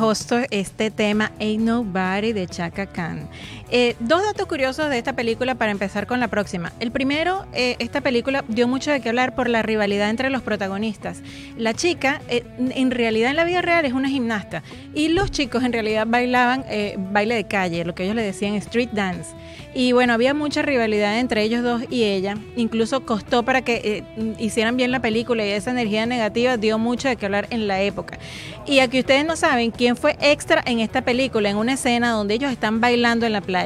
pegajoso 0.00 0.46
este 0.50 0.90
tema 0.90 1.30
Ain't 1.38 1.62
Nobody 1.62 2.32
de 2.32 2.46
Chaka 2.46 2.86
Khan. 2.86 3.28
Eh, 3.72 3.94
dos 4.00 4.24
datos 4.24 4.46
curiosos 4.48 4.90
de 4.90 4.98
esta 4.98 5.12
película 5.12 5.54
para 5.54 5.70
empezar 5.70 6.08
con 6.08 6.18
la 6.18 6.26
próxima. 6.26 6.72
El 6.80 6.90
primero, 6.90 7.46
eh, 7.52 7.76
esta 7.78 8.00
película 8.00 8.44
dio 8.48 8.66
mucho 8.66 8.90
de 8.90 9.00
qué 9.00 9.10
hablar 9.10 9.36
por 9.36 9.48
la 9.48 9.62
rivalidad 9.62 10.10
entre 10.10 10.28
los 10.28 10.42
protagonistas. 10.42 11.22
La 11.56 11.72
chica, 11.72 12.20
eh, 12.28 12.42
en 12.58 12.90
realidad 12.90 13.30
en 13.30 13.36
la 13.36 13.44
vida 13.44 13.62
real 13.62 13.84
es 13.84 13.92
una 13.92 14.08
gimnasta 14.08 14.64
y 14.92 15.08
los 15.08 15.30
chicos 15.30 15.62
en 15.62 15.72
realidad 15.72 16.04
bailaban 16.08 16.64
baile 17.12 17.36
de 17.36 17.44
calle, 17.44 17.84
lo 17.84 17.94
que 17.94 18.04
ellos 18.04 18.16
le 18.16 18.22
decían 18.22 18.54
street 18.54 18.90
dance. 18.92 19.30
Y 19.72 19.92
bueno, 19.92 20.14
había 20.14 20.34
mucha 20.34 20.62
rivalidad 20.62 21.20
entre 21.20 21.44
ellos 21.44 21.62
dos 21.62 21.82
y 21.90 22.02
ella. 22.02 22.36
Incluso 22.56 23.06
costó 23.06 23.44
para 23.44 23.62
que 23.62 24.02
hicieran 24.38 24.76
bien 24.76 24.90
la 24.90 25.00
película 25.00 25.46
y 25.46 25.50
esa 25.50 25.70
energía 25.70 26.06
negativa 26.06 26.56
dio 26.56 26.76
mucho 26.78 27.08
de 27.08 27.14
qué 27.14 27.26
hablar 27.26 27.46
en 27.50 27.68
la 27.68 27.80
época. 27.80 28.18
Y 28.66 28.80
aquí 28.80 28.98
ustedes 28.98 29.24
no 29.24 29.36
saben 29.36 29.70
quién 29.70 29.96
fue 29.96 30.16
extra 30.20 30.62
en 30.66 30.80
esta 30.80 31.02
película, 31.02 31.50
en 31.50 31.56
una 31.56 31.74
escena 31.74 32.10
donde 32.10 32.34
ellos 32.34 32.50
están 32.50 32.80
bailando 32.80 33.26
en 33.26 33.32
la 33.32 33.40
playa. 33.40 33.59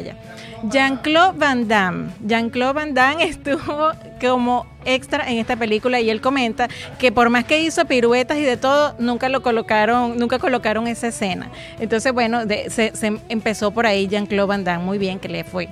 Jean-Claude 0.71 1.39
Van 1.39 1.69
Damme. 1.69 2.11
Jean-Claude 2.25 2.73
Van 2.73 2.95
Damme 2.95 3.25
estuvo 3.29 3.91
como 4.21 4.67
extra 4.85 5.31
en 5.31 5.39
esta 5.39 5.57
película 5.57 6.01
y 6.01 6.11
él 6.11 6.21
comenta 6.21 6.69
que 6.99 7.13
por 7.13 7.31
más 7.31 7.45
que 7.45 7.61
hizo 7.61 7.85
piruetas 7.87 8.39
y 8.39 8.43
de 8.43 8.57
todo, 8.57 8.95
nunca 8.99 9.29
lo 9.29 9.43
colocaron, 9.43 10.17
nunca 10.19 10.39
colocaron 10.39 10.87
esa 10.87 11.09
escena. 11.09 11.51
Entonces, 11.79 12.13
bueno, 12.13 12.43
se, 12.69 12.95
se 12.95 13.19
empezó 13.29 13.71
por 13.71 13.87
ahí 13.87 14.07
Jean-Claude 14.09 14.49
Van 14.49 14.65
Damme, 14.65 14.85
muy 14.85 14.99
bien 14.99 15.19
que 15.19 15.29
le 15.29 15.45
fue. 15.45 15.69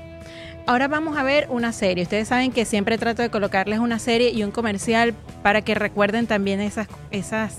Ahora 0.64 0.86
vamos 0.86 1.16
a 1.16 1.24
ver 1.24 1.48
una 1.50 1.72
serie. 1.72 2.04
Ustedes 2.04 2.28
saben 2.28 2.52
que 2.52 2.64
siempre 2.64 2.96
trato 2.96 3.20
de 3.20 3.30
colocarles 3.30 3.80
una 3.80 3.98
serie 3.98 4.30
y 4.30 4.44
un 4.44 4.52
comercial 4.52 5.12
para 5.42 5.62
que 5.62 5.74
recuerden 5.74 6.28
también 6.28 6.60
esas, 6.60 6.86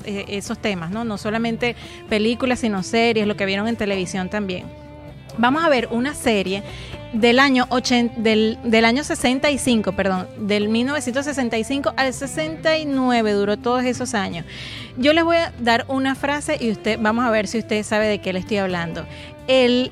eh, 0.05 0.25
esos 0.29 0.57
temas, 0.57 0.89
¿no? 0.89 1.03
No 1.03 1.17
solamente 1.17 1.75
películas, 2.07 2.59
sino 2.59 2.81
series, 2.81 3.27
lo 3.27 3.35
que 3.35 3.45
vieron 3.45 3.67
en 3.67 3.75
televisión 3.75 4.29
también. 4.29 4.82
Vamos 5.37 5.63
a 5.63 5.69
ver 5.69 5.89
una 5.91 6.13
serie 6.13 6.63
del 7.13 7.39
año, 7.39 7.65
80, 7.69 8.21
del, 8.21 8.57
del, 8.63 8.85
año 8.85 9.03
65, 9.03 9.91
perdón, 9.91 10.27
del 10.37 10.67
1965 10.69 11.93
al 11.95 12.13
69, 12.13 13.31
duró 13.33 13.57
todos 13.57 13.83
esos 13.83 14.13
años. 14.15 14.45
Yo 14.97 15.13
les 15.13 15.23
voy 15.23 15.37
a 15.37 15.53
dar 15.59 15.85
una 15.87 16.15
frase 16.15 16.57
y 16.59 16.71
usted, 16.71 16.97
vamos 16.99 17.25
a 17.25 17.31
ver 17.31 17.47
si 17.47 17.59
usted 17.59 17.83
sabe 17.83 18.07
de 18.07 18.19
qué 18.19 18.33
le 18.33 18.39
estoy 18.39 18.57
hablando 18.57 19.05
el, 19.47 19.91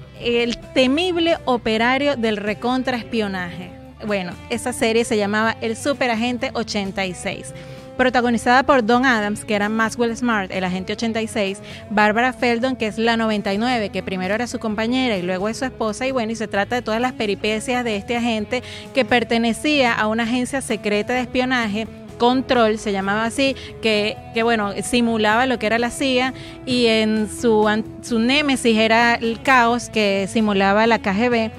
temible 0.73 1.38
operario 1.45 2.15
del 2.15 2.38
recontraespionaje. 2.38 3.71
Bueno, 4.06 4.34
esa 4.49 4.73
serie 4.73 5.06
se 5.06 5.17
llamaba 5.17 5.58
El 5.62 5.75
Superagente 5.75 6.51
86 6.54 7.54
protagonizada 7.97 8.63
por 8.63 8.86
Don 8.86 9.06
Adams, 9.06 9.45
que 9.45 9.56
era 9.56 9.69
Maxwell 9.69 10.15
Smart, 10.15 10.51
el 10.51 10.63
agente 10.63 10.93
86, 10.93 11.60
Barbara 11.89 12.34
Feldon, 12.34 12.75
que 12.75 12.88
es 12.88 12.97
la 12.97 13.17
99, 13.17 13.89
que 13.89 14.04
primero 14.04 14.34
era 14.34 14.47
su 14.47 14.60
compañera 14.60 15.17
y 15.17 15.21
luego 15.21 15.49
es 15.49 15.58
su 15.58 15.65
esposa, 15.65 16.08
y 16.08 16.12
bueno, 16.12 16.32
y 16.32 16.36
se 16.36 16.47
trata 16.47 16.75
de 16.75 16.82
todas 16.82 17.01
las 17.01 17.13
peripecias 17.13 17.84
de 17.84 17.95
este 17.95 18.17
agente 18.17 18.63
que 18.93 19.06
pertenecía 19.06 19.93
a 19.93 20.08
una 20.08 20.23
agencia 20.23 20.62
secreta 20.62 21.13
de 21.13 21.21
espionaje 21.21 21.88
Control, 22.21 22.77
se 22.77 22.91
llamaba 22.91 23.25
así, 23.25 23.56
que, 23.82 24.15
que, 24.36 24.43
bueno, 24.43 24.73
simulaba 24.84 25.47
lo 25.47 25.58
que 25.58 25.65
era 25.65 25.80
la 25.80 25.89
CIA 25.89 26.36
y 26.67 26.86
en 26.86 27.27
su, 27.27 27.67
su 28.04 28.19
némesis 28.19 28.77
era 28.77 29.15
el 29.15 29.41
caos 29.41 29.89
que 29.89 30.30
simulaba 30.32 30.86
la 30.86 30.99
KGB. 30.99 31.49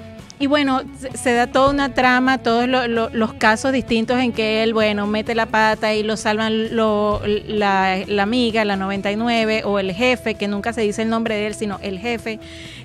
Y 0.43 0.49
bueno, 0.49 0.81
se 1.15 1.35
da 1.35 1.47
toda 1.47 1.71
una 1.71 1.95
trama, 1.95 2.39
todos 2.39 2.67
los 2.67 3.33
casos 3.35 3.71
distintos 3.71 4.19
en 4.19 4.33
que 4.33 4.65
él, 4.65 4.75
bueno, 4.75 5.07
mete 5.07 5.37
la 5.37 5.47
pata 5.47 5.95
y 5.95 6.03
lo 6.03 6.17
salvan 6.17 6.75
la, 6.75 8.05
amiga, 8.21 8.65
la 8.65 8.75
99, 8.75 9.63
o 9.65 9.79
el 9.79 9.93
jefe, 9.93 10.35
que 10.35 10.49
nunca 10.49 10.73
se 10.73 10.81
dice 10.81 11.03
el 11.03 11.11
nombre 11.11 11.37
de 11.37 11.47
él, 11.47 11.55
sino 11.55 11.79
el 11.81 12.01
jefe. 12.01 12.41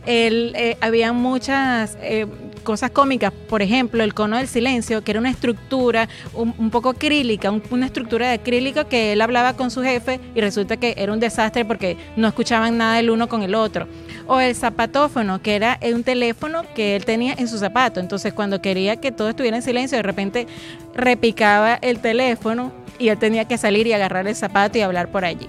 Él, 0.05 0.53
eh, 0.55 0.77
había 0.81 1.13
muchas 1.13 1.97
eh, 1.99 2.27
cosas 2.61 2.91
cómicas, 2.91 3.33
por 3.49 3.63
ejemplo, 3.63 4.03
el 4.03 4.13
cono 4.13 4.37
del 4.37 4.47
silencio, 4.47 5.03
que 5.03 5.09
era 5.09 5.19
una 5.19 5.31
estructura 5.31 6.07
un, 6.35 6.69
poco 6.69 6.89
acrílica, 6.89 7.49
una 7.71 7.87
estructura 7.87 8.27
de 8.27 8.33
acrílico 8.35 8.87
que 8.87 9.13
él 9.13 9.21
hablaba 9.21 9.53
con 9.53 9.71
su 9.71 9.81
jefe 9.81 10.19
y 10.35 10.41
resulta 10.41 10.77
que 10.77 10.93
era 10.95 11.11
un 11.11 11.19
desastre 11.19 11.65
porque 11.65 11.97
no 12.17 12.27
escuchaban 12.27 12.77
nada 12.77 12.99
el 12.99 13.09
uno 13.09 13.27
con 13.27 13.41
el 13.41 13.55
otro. 13.55 13.87
O 14.27 14.39
el 14.39 14.55
zapatófono, 14.55 15.41
que 15.41 15.55
era 15.55 15.79
un 15.93 16.03
teléfono 16.03 16.63
que 16.75 16.95
él 16.95 17.05
tenía 17.05 17.33
en 17.37 17.47
su 17.47 17.57
zapato. 17.57 17.99
Entonces, 17.99 18.33
cuando 18.33 18.61
quería 18.61 18.97
que 18.97 19.11
todo 19.11 19.29
estuviera 19.29 19.57
en 19.57 19.63
silencio, 19.63 19.97
de 19.97 20.03
repente 20.03 20.47
repicaba 20.93 21.75
el 21.75 21.99
teléfono 21.99 22.71
y 22.99 23.09
él 23.09 23.17
tenía 23.17 23.45
que 23.45 23.57
salir 23.57 23.87
y 23.87 23.93
agarrar 23.93 24.27
el 24.27 24.35
zapato 24.35 24.77
y 24.77 24.81
hablar 24.81 25.09
por 25.09 25.25
allí. 25.25 25.47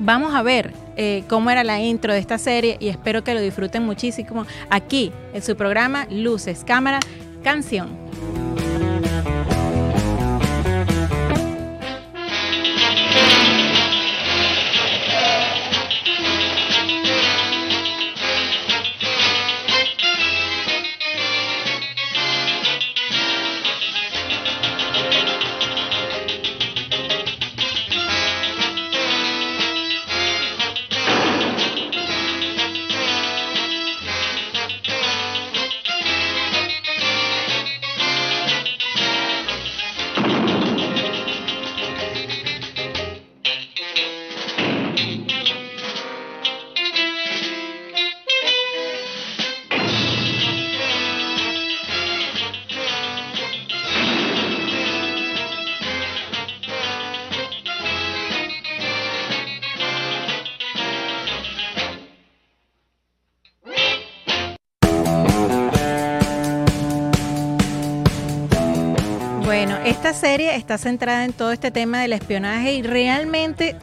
Vamos 0.00 0.34
a 0.34 0.42
ver 0.42 0.72
eh, 0.96 1.24
cómo 1.28 1.50
era 1.50 1.64
la 1.64 1.80
intro 1.80 2.12
de 2.12 2.20
esta 2.20 2.38
serie 2.38 2.76
y 2.80 2.88
espero 2.88 3.24
que 3.24 3.34
lo 3.34 3.40
disfruten 3.40 3.84
muchísimo 3.84 4.46
aquí 4.70 5.12
en 5.32 5.42
su 5.42 5.56
programa 5.56 6.06
Luces, 6.10 6.62
Cámara, 6.64 7.00
Canción. 7.42 8.08
Serie 70.18 70.56
está 70.56 70.78
centrada 70.78 71.24
en 71.24 71.32
todo 71.32 71.52
este 71.52 71.70
tema 71.70 72.02
del 72.02 72.12
espionaje 72.12 72.74
y 72.74 72.82
realmente 72.82 73.76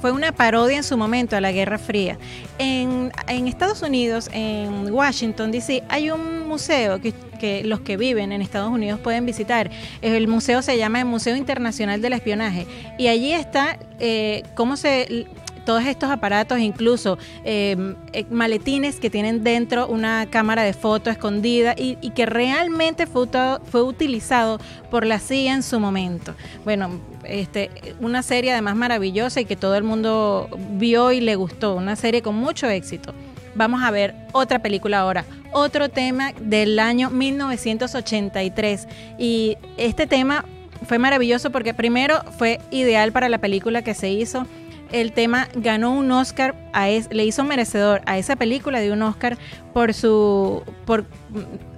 fue 0.00 0.12
una 0.12 0.32
parodia 0.32 0.76
en 0.76 0.84
su 0.84 0.96
momento 0.98 1.36
a 1.36 1.40
la 1.40 1.52
Guerra 1.52 1.78
Fría. 1.78 2.18
En, 2.58 3.10
Estados 3.28 3.82
Unidos, 3.82 4.28
en 4.32 4.92
Washington, 4.92 5.50
D.C., 5.50 5.82
hay 5.88 6.10
un 6.10 6.46
museo 6.46 7.00
que, 7.00 7.64
los 7.64 7.80
que 7.80 7.96
viven 7.96 8.32
en 8.32 8.42
Estados 8.42 8.70
Unidos 8.70 9.00
pueden 9.00 9.24
visitar. 9.24 9.70
El 10.02 10.28
museo 10.28 10.60
se 10.60 10.76
llama 10.76 11.00
el 11.00 11.06
Museo 11.06 11.34
Internacional 11.34 12.02
del 12.02 12.12
Espionaje 12.12 12.66
y 12.98 13.08
allí 13.08 13.32
está 13.32 13.78
eh, 13.98 14.42
cómo 14.54 14.76
se 14.76 15.26
todos 15.64 15.84
estos 15.84 16.10
aparatos, 16.10 16.58
incluso 16.58 17.18
em, 17.44 17.96
eh, 18.12 18.24
maletines 18.30 19.00
que 19.00 19.10
tienen 19.10 19.44
dentro 19.44 19.86
una 19.88 20.26
cámara 20.30 20.62
de 20.62 20.72
foto 20.72 21.10
escondida 21.10 21.74
y, 21.76 21.96
que 22.10 22.26
realmente 22.26 23.06
fue, 23.06 23.26
fue 23.70 23.82
utilizado 23.82 24.58
por 24.90 25.06
la 25.06 25.18
CIA 25.18 25.54
en 25.54 25.62
su 25.62 25.78
momento. 25.78 26.34
Bueno, 26.64 27.00
este, 27.24 27.70
una 28.00 28.22
serie 28.22 28.52
además 28.52 28.76
maravillosa 28.76 29.40
y 29.40 29.44
que 29.44 29.56
todo 29.56 29.76
el 29.76 29.84
mundo 29.84 30.48
vio 30.72 31.12
y 31.12 31.20
le 31.20 31.36
gustó, 31.36 31.74
una 31.74 31.96
serie 31.96 32.22
con 32.22 32.34
mucho 32.34 32.68
éxito. 32.68 33.14
Vamos 33.54 33.82
a 33.82 33.90
ver 33.90 34.14
otra 34.32 34.60
película 34.60 35.00
ahora, 35.00 35.24
otro 35.52 35.88
tema 35.88 36.32
del 36.40 36.78
año 36.78 37.10
1983 37.10 38.86
y 39.18 39.56
este 39.76 40.06
tema 40.06 40.44
fue 40.86 40.98
maravilloso 40.98 41.50
porque 41.50 41.74
primero 41.74 42.22
fue 42.38 42.60
ideal 42.70 43.12
para 43.12 43.28
la 43.28 43.38
película 43.38 43.82
que 43.82 43.94
se 43.94 44.10
hizo 44.10 44.46
el 44.92 45.12
tema 45.12 45.48
ganó 45.54 45.92
un 45.92 46.10
Oscar, 46.10 46.54
a 46.72 46.88
le 46.88 47.24
hizo 47.24 47.44
merecedor 47.44 48.02
a 48.06 48.18
esa 48.18 48.36
película 48.36 48.80
de 48.80 48.92
un 48.92 49.02
Oscar 49.02 49.38
por 49.72 49.94
su, 49.94 50.62
por, 50.84 51.04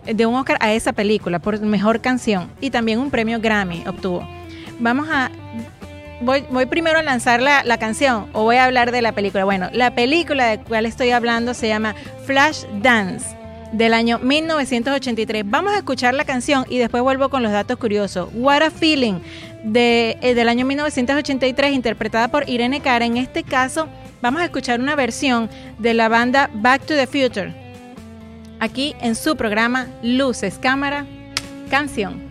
de 0.05 0.27
un 0.27 0.35
Oscar 0.35 0.59
a 0.61 0.72
esa 0.72 0.92
película 0.92 1.38
por 1.38 1.61
mejor 1.61 2.01
canción 2.01 2.51
y 2.61 2.70
también 2.70 2.98
un 2.98 3.11
premio 3.11 3.40
Grammy 3.40 3.85
obtuvo. 3.87 4.27
Vamos 4.81 5.09
a, 5.11 5.31
voy, 6.20 6.44
voy 6.51 6.66
primero 6.66 6.98
a 6.98 7.03
lanzar 7.03 7.42
la, 7.42 7.62
la 7.64 7.79
canción 7.79 8.27
o 8.33 8.44
voy 8.44 8.57
a 8.57 8.64
hablar 8.64 8.92
de 8.92 9.03
la 9.03 9.12
película. 9.12 9.44
Bueno, 9.44 9.68
la 9.72 9.94
película 9.94 10.46
de 10.46 10.57
la 10.57 10.64
cual 10.64 10.87
estoy 10.87 11.11
hablando 11.11 11.55
se 11.55 11.68
llama 11.68 11.94
Flash 12.25 12.64
Dance 12.81 13.42
del 13.72 13.94
año 13.94 14.18
1983. 14.18 15.44
Vamos 15.46 15.72
a 15.72 15.79
escuchar 15.79 16.14
la 16.14 16.25
canción 16.25 16.64
y 16.68 16.79
después 16.79 17.03
vuelvo 17.03 17.31
con 17.31 17.42
los 17.42 17.53
datos 17.53 17.79
curiosos. 17.79 18.29
What 18.35 18.62
a 18.62 18.70
Feeling 18.70 19.20
de, 19.64 20.18
eh, 20.20 20.35
del 20.35 20.48
año 20.48 20.66
1983, 20.66 21.72
interpretada 21.72 22.29
por 22.29 22.48
Irene 22.48 22.81
Cara. 22.81 23.05
En 23.05 23.16
este 23.16 23.42
caso, 23.42 23.88
vamos 24.20 24.42
a 24.42 24.44
escuchar 24.44 24.81
una 24.81 24.96
versión 24.96 25.48
de 25.79 25.94
la 25.94 26.09
banda 26.09 26.51
Back 26.55 26.83
to 26.87 26.94
the 26.94 27.07
Future. 27.07 27.55
Aquí 28.61 28.94
en 29.01 29.14
su 29.14 29.37
programa 29.37 29.88
Luces, 30.03 30.59
Cámara, 30.59 31.07
Canción. 31.70 32.31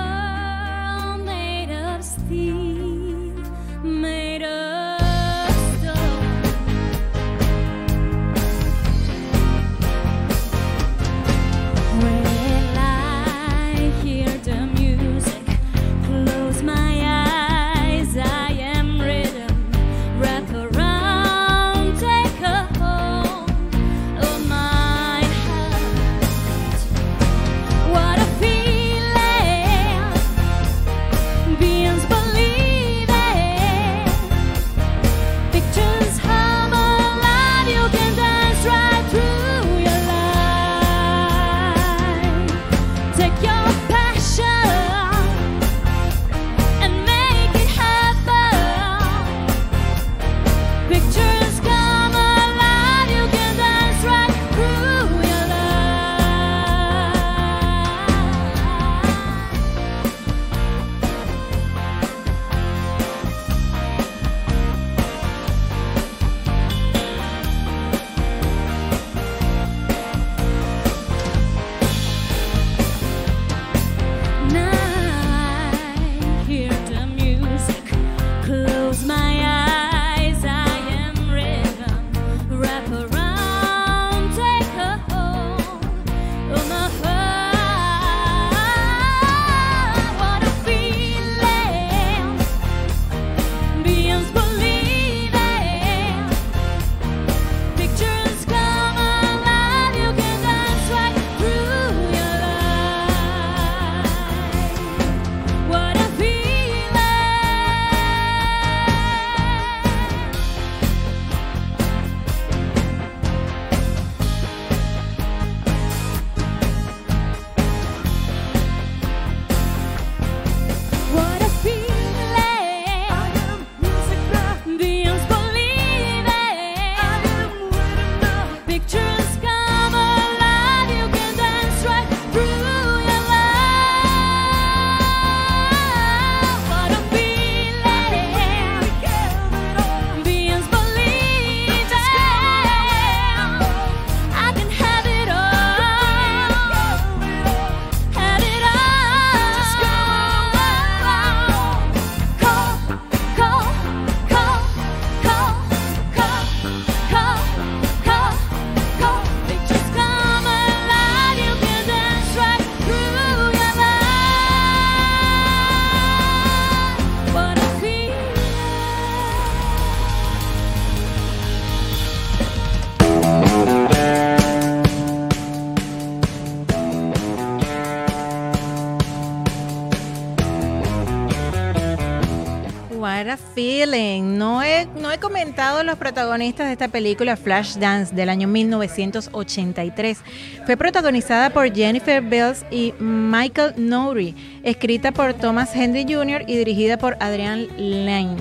No 184.23 184.63
he, 184.63 184.87
comentado 185.19 185.83
los 185.83 185.95
protagonistas 185.97 186.65
de 186.65 186.73
esta 186.73 186.87
película 186.87 187.37
Flashdance 187.37 188.15
del 188.15 188.29
año 188.29 188.47
1983. 188.47 190.17
Fue 190.65 190.77
protagonizada 190.77 191.51
por 191.51 191.71
Jennifer 191.71 192.23
Bells 192.23 192.65
y 192.71 192.91
Michael 192.99 193.73
Nouri, 193.77 194.33
escrita 194.63 195.11
por 195.11 195.35
Thomas 195.35 195.75
Henry 195.75 196.11
Jr. 196.11 196.43
y 196.47 196.57
dirigida 196.57 196.97
por 196.97 197.17
Adrian 197.19 197.67
Lane. 197.77 198.37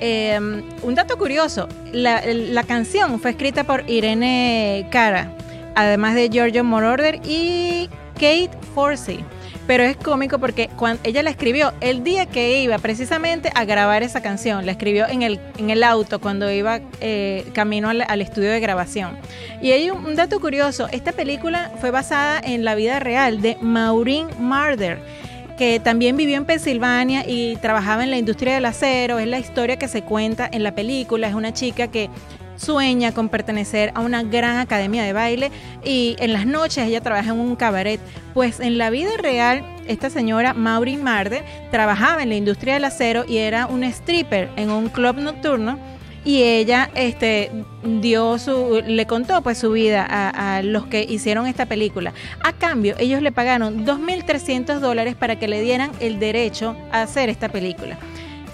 Eh, 0.00 0.38
un 0.82 0.94
dato 0.94 1.18
curioso, 1.18 1.68
la, 1.92 2.22
la 2.24 2.62
canción 2.62 3.18
fue 3.18 3.32
escrita 3.32 3.64
por 3.64 3.82
Irene 3.90 4.86
Cara, 4.92 5.34
además 5.74 6.14
de 6.14 6.28
Giorgio 6.28 6.62
Moroder 6.62 7.20
y 7.24 7.90
Kate 8.14 8.50
Forsey. 8.76 9.24
Pero 9.66 9.84
es 9.84 9.96
cómico 9.96 10.38
porque 10.38 10.68
cuando 10.76 11.00
ella 11.04 11.22
la 11.22 11.30
escribió 11.30 11.72
el 11.80 12.02
día 12.02 12.26
que 12.26 12.60
iba 12.60 12.78
precisamente 12.78 13.50
a 13.54 13.64
grabar 13.64 14.02
esa 14.02 14.20
canción, 14.20 14.66
la 14.66 14.72
escribió 14.72 15.08
en 15.08 15.22
el, 15.22 15.40
en 15.56 15.70
el 15.70 15.84
auto 15.84 16.20
cuando 16.20 16.50
iba 16.50 16.80
eh, 17.00 17.46
camino 17.52 17.88
al, 17.88 18.20
estudio 18.20 18.50
de 18.50 18.60
grabación. 18.60 19.16
Y 19.60 19.70
hay 19.70 19.90
un, 19.90 20.04
un 20.04 20.16
dato 20.16 20.40
curioso, 20.40 20.88
esta 20.90 21.12
película 21.12 21.70
fue 21.80 21.90
basada 21.90 22.40
en 22.42 22.64
la 22.64 22.74
vida 22.74 22.98
real 22.98 23.40
de 23.40 23.56
Maureen 23.60 24.28
Marder 24.40 24.98
que 25.56 25.78
también 25.78 26.16
vivió 26.16 26.36
en 26.36 26.44
Pensilvania 26.44 27.24
y 27.28 27.56
trabajaba 27.56 28.02
en 28.02 28.10
la 28.10 28.18
industria 28.18 28.54
del 28.54 28.64
acero. 28.64 29.18
Es 29.18 29.28
la 29.28 29.38
historia 29.38 29.76
que 29.76 29.86
se 29.86 30.02
cuenta 30.02 30.48
en 30.50 30.62
la 30.62 30.74
película. 30.74 31.28
Es 31.28 31.34
una 31.34 31.52
chica 31.52 31.88
que 31.88 32.10
sueña 32.56 33.12
con 33.12 33.28
pertenecer 33.28 33.92
a 33.94 34.00
una 34.00 34.22
gran 34.22 34.58
academia 34.58 35.02
de 35.02 35.12
baile 35.12 35.50
y 35.84 36.16
en 36.18 36.32
las 36.32 36.46
noches 36.46 36.86
ella 36.86 37.00
trabaja 37.00 37.30
en 37.30 37.40
un 37.40 37.56
cabaret. 37.56 38.00
Pues 38.34 38.60
en 38.60 38.78
la 38.78 38.90
vida 38.90 39.10
real, 39.18 39.64
esta 39.86 40.10
señora 40.10 40.54
Maureen 40.54 41.02
Marder 41.02 41.44
trabajaba 41.70 42.22
en 42.22 42.28
la 42.28 42.36
industria 42.36 42.74
del 42.74 42.84
acero 42.84 43.24
y 43.26 43.38
era 43.38 43.66
una 43.66 43.88
stripper 43.88 44.50
en 44.56 44.70
un 44.70 44.88
club 44.88 45.16
nocturno 45.16 45.78
y 46.24 46.42
ella 46.42 46.88
este 46.94 47.50
dio 47.82 48.38
su 48.38 48.80
le 48.86 49.06
contó 49.06 49.42
pues 49.42 49.58
su 49.58 49.72
vida 49.72 50.06
a, 50.08 50.56
a 50.56 50.62
los 50.62 50.86
que 50.86 51.02
hicieron 51.02 51.46
esta 51.46 51.66
película 51.66 52.12
a 52.44 52.52
cambio 52.52 52.94
ellos 52.98 53.22
le 53.22 53.32
pagaron 53.32 53.84
2.300 53.84 54.78
dólares 54.78 55.16
para 55.16 55.40
que 55.40 55.48
le 55.48 55.60
dieran 55.60 55.90
el 55.98 56.20
derecho 56.20 56.76
a 56.92 57.02
hacer 57.02 57.28
esta 57.28 57.48
película 57.48 57.98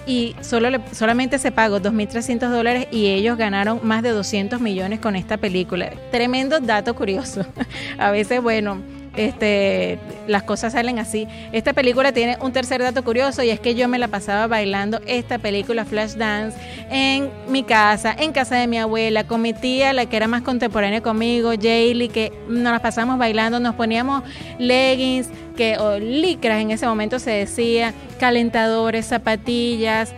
y 0.09 0.35
solo 0.41 0.69
le- 0.71 0.81
solamente 0.91 1.37
se 1.37 1.51
pagó 1.51 1.79
2.300 1.79 2.49
dólares 2.49 2.87
y 2.91 3.05
ellos 3.07 3.37
ganaron 3.37 3.79
más 3.83 4.01
de 4.01 4.09
200 4.09 4.59
millones 4.59 4.99
con 4.99 5.15
esta 5.15 5.37
película. 5.37 5.91
Tremendo 6.11 6.59
dato 6.59 6.95
curioso. 6.95 7.45
A 7.99 8.09
veces, 8.09 8.41
bueno, 8.41 8.81
este, 9.15 9.99
las 10.27 10.43
cosas 10.43 10.73
salen 10.73 10.99
así. 10.99 11.27
Esta 11.51 11.73
película 11.73 12.11
tiene 12.11 12.37
un 12.41 12.51
tercer 12.51 12.81
dato 12.81 13.03
curioso 13.03 13.43
y 13.43 13.49
es 13.49 13.59
que 13.59 13.75
yo 13.75 13.87
me 13.87 13.99
la 13.99 14.07
pasaba 14.07 14.47
bailando 14.47 14.99
esta 15.05 15.37
película 15.37 15.85
Flashdance 15.85 16.57
en 16.89 17.29
mi 17.47 17.63
casa, 17.63 18.15
en 18.17 18.31
casa 18.31 18.55
de 18.55 18.67
mi 18.67 18.77
abuela, 18.77 19.25
con 19.25 19.41
mi 19.41 19.53
tía, 19.53 19.93
la 19.93 20.05
que 20.05 20.17
era 20.17 20.27
más 20.27 20.41
contemporánea 20.41 21.01
conmigo, 21.01 21.51
Jaylee, 21.59 22.09
que 22.09 22.31
nos 22.47 22.71
las 22.71 22.81
pasamos 22.81 23.17
bailando, 23.17 23.59
nos 23.59 23.75
poníamos 23.75 24.23
leggings, 24.57 25.29
que, 25.55 25.77
o 25.77 25.99
licras 25.99 26.61
en 26.61 26.71
ese 26.71 26.87
momento 26.87 27.19
se 27.19 27.31
decía, 27.31 27.93
calentadores, 28.19 29.05
zapatillas, 29.05 30.13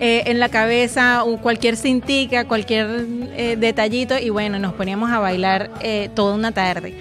eh, 0.00 0.30
en 0.30 0.38
la 0.38 0.48
cabeza 0.48 1.24
o 1.24 1.38
cualquier 1.38 1.76
cintica, 1.76 2.46
cualquier 2.46 3.04
eh, 3.36 3.56
detallito 3.58 4.16
y 4.16 4.30
bueno, 4.30 4.60
nos 4.60 4.72
poníamos 4.74 5.10
a 5.10 5.18
bailar 5.18 5.70
eh, 5.80 6.08
toda 6.14 6.36
una 6.36 6.52
tarde. 6.52 6.94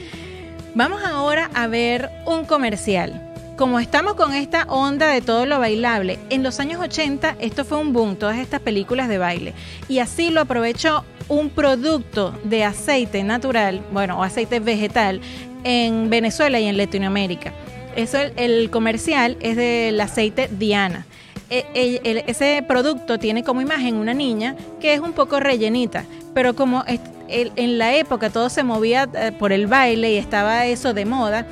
Vamos 0.78 1.02
ahora 1.04 1.50
a 1.56 1.66
ver 1.66 2.12
un 2.28 2.46
comercial. 2.46 3.34
Como 3.58 3.80
estamos 3.80 4.14
con 4.14 4.36
esta 4.36 4.66
onda 4.66 5.08
de 5.08 5.22
todo 5.22 5.48
lo 5.48 5.58
bailable, 5.58 6.20
en 6.30 6.44
los 6.44 6.60
años 6.60 6.80
80 6.80 7.36
esto 7.40 7.66
fue 7.66 7.80
un 7.80 7.94
boom, 7.94 8.16
todas 8.16 8.38
estas 8.38 8.62
películas 8.62 9.10
de 9.10 9.18
baile. 9.18 9.56
Y 9.90 9.98
así 9.98 10.30
lo 10.30 10.40
aprovechó 10.42 11.04
un 11.30 11.50
producto 11.50 12.40
de 12.44 12.64
aceite 12.64 13.24
natural, 13.24 13.82
bueno, 13.92 14.20
o 14.20 14.24
aceite 14.24 14.60
vegetal, 14.60 15.20
en 15.64 16.12
Venezuela 16.12 16.60
y 16.60 16.66
en 16.66 16.78
Latinoamérica. 16.78 17.54
Eso, 17.96 18.20
el, 18.36 18.70
comercial 18.70 19.36
es 19.40 19.56
del 19.56 20.00
aceite 20.00 20.48
Diana. 20.60 21.08
E- 21.50 22.02
el- 22.04 22.24
ese 22.28 22.64
producto 22.68 23.18
tiene 23.18 23.44
como 23.44 23.62
imagen 23.62 23.96
una 23.96 24.14
niña 24.14 24.56
que 24.80 24.94
es 24.94 25.00
un 25.00 25.14
poco 25.14 25.40
rellenita, 25.40 26.06
pero 26.36 26.56
como 26.56 26.84
en 27.30 27.78
la 27.78 27.96
época 27.96 28.30
todo 28.30 28.50
se 28.50 28.64
movía 28.64 29.10
eh, 29.14 29.32
por 29.38 29.52
el 29.52 29.68
baile 29.68 30.14
y 30.14 30.18
estaba 30.18 30.66
eso 30.66 30.94
de 30.94 31.06
moda, 31.06 31.46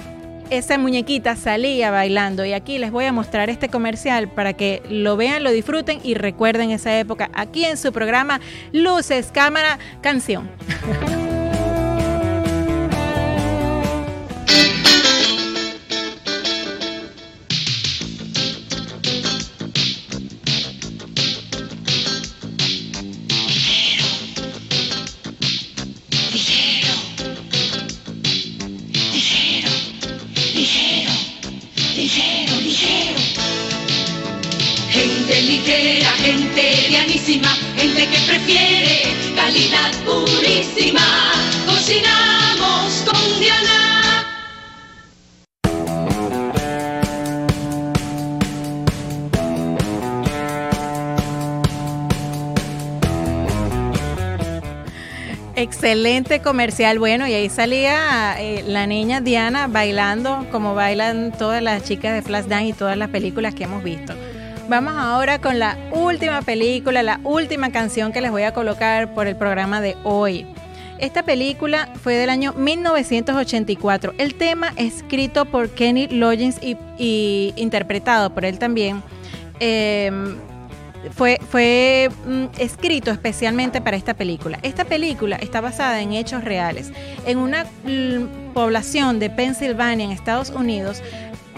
esa 0.50 0.78
muñequita 0.78 1.36
salía 1.36 1.92
bailando 1.92 2.46
y 2.46 2.54
aquí 2.54 2.78
les 2.78 2.92
voy 2.92 3.06
a 3.06 3.12
mostrar 3.12 3.50
este 3.50 3.70
comercial 3.70 4.30
para 4.30 4.54
que 4.54 4.82
lo 4.90 5.18
vean, 5.18 5.44
lo 5.44 5.52
disfruten 5.52 6.00
y 6.04 6.14
recuerden 6.14 6.72
esa 6.72 6.98
época 7.00 7.30
aquí 7.34 7.66
en 7.66 7.78
su 7.78 7.92
programa 7.92 8.40
Luces, 8.72 9.32
Cámara, 9.34 9.80
Canción. 10.02 10.50
purísima. 40.74 41.02
Cocinamos 41.66 43.04
con 43.06 43.40
Diana. 43.40 44.26
Excelente 55.58 56.42
comercial, 56.42 57.00
bueno, 57.00 57.28
y 57.28 57.34
ahí 57.34 57.50
salía 57.50 58.36
eh, 58.40 58.64
la 58.68 58.88
niña 58.88 59.22
Diana 59.22 59.68
bailando 59.68 60.46
como 60.52 60.76
bailan 60.76 61.32
todas 61.32 61.64
las 61.64 61.84
chicas 61.84 62.14
de 62.14 62.22
Flashdance 62.22 62.66
y 62.66 62.74
todas 62.74 62.98
las 62.98 63.10
películas 63.10 63.56
que 63.56 63.64
hemos 63.64 63.82
visto. 63.82 64.14
Vamos 64.68 64.96
ahora 64.98 65.40
con 65.40 65.60
la 65.60 65.78
última 65.92 66.42
película, 66.42 67.04
la 67.04 67.20
última 67.24 67.72
canción 67.72 68.12
que 68.12 68.20
les 68.20 68.32
voy 68.32 68.44
a 68.44 68.54
colocar 68.54 69.14
por 69.14 69.28
el 69.28 69.36
programa 69.36 69.80
de 69.80 69.96
hoy. 70.04 70.55
Esta 71.00 71.24
película 71.24 71.90
fue 72.02 72.16
del 72.16 72.30
año 72.30 72.54
1984. 72.54 74.14
El 74.18 74.36
tema 74.36 74.74
escrito 74.78 75.46
por 75.46 75.70
Kenny 75.70 76.08
Loggins 76.08 76.60
y, 76.62 77.54
interpretado 77.56 78.34
por 78.34 78.46
él 78.46 78.60
también. 78.60 79.04
eh, 79.60 80.12
fue, 81.12 81.40
fue 81.50 82.10
mm, 82.26 82.46
escrito 82.60 83.12
especialmente 83.12 83.82
para 83.82 83.98
esta 83.98 84.14
película. 84.14 84.60
Esta 84.64 84.86
película 84.86 85.36
está 85.38 85.62
basada 85.62 86.02
en 86.02 86.14
hechos 86.14 86.44
reales. 86.44 86.92
En 87.26 87.38
una 87.38 87.66
población 88.54 89.20
de 89.20 89.30
Pensilvania, 89.30 90.06
en 90.06 90.12
Estados 90.12 90.50
Unidos, 90.50 91.02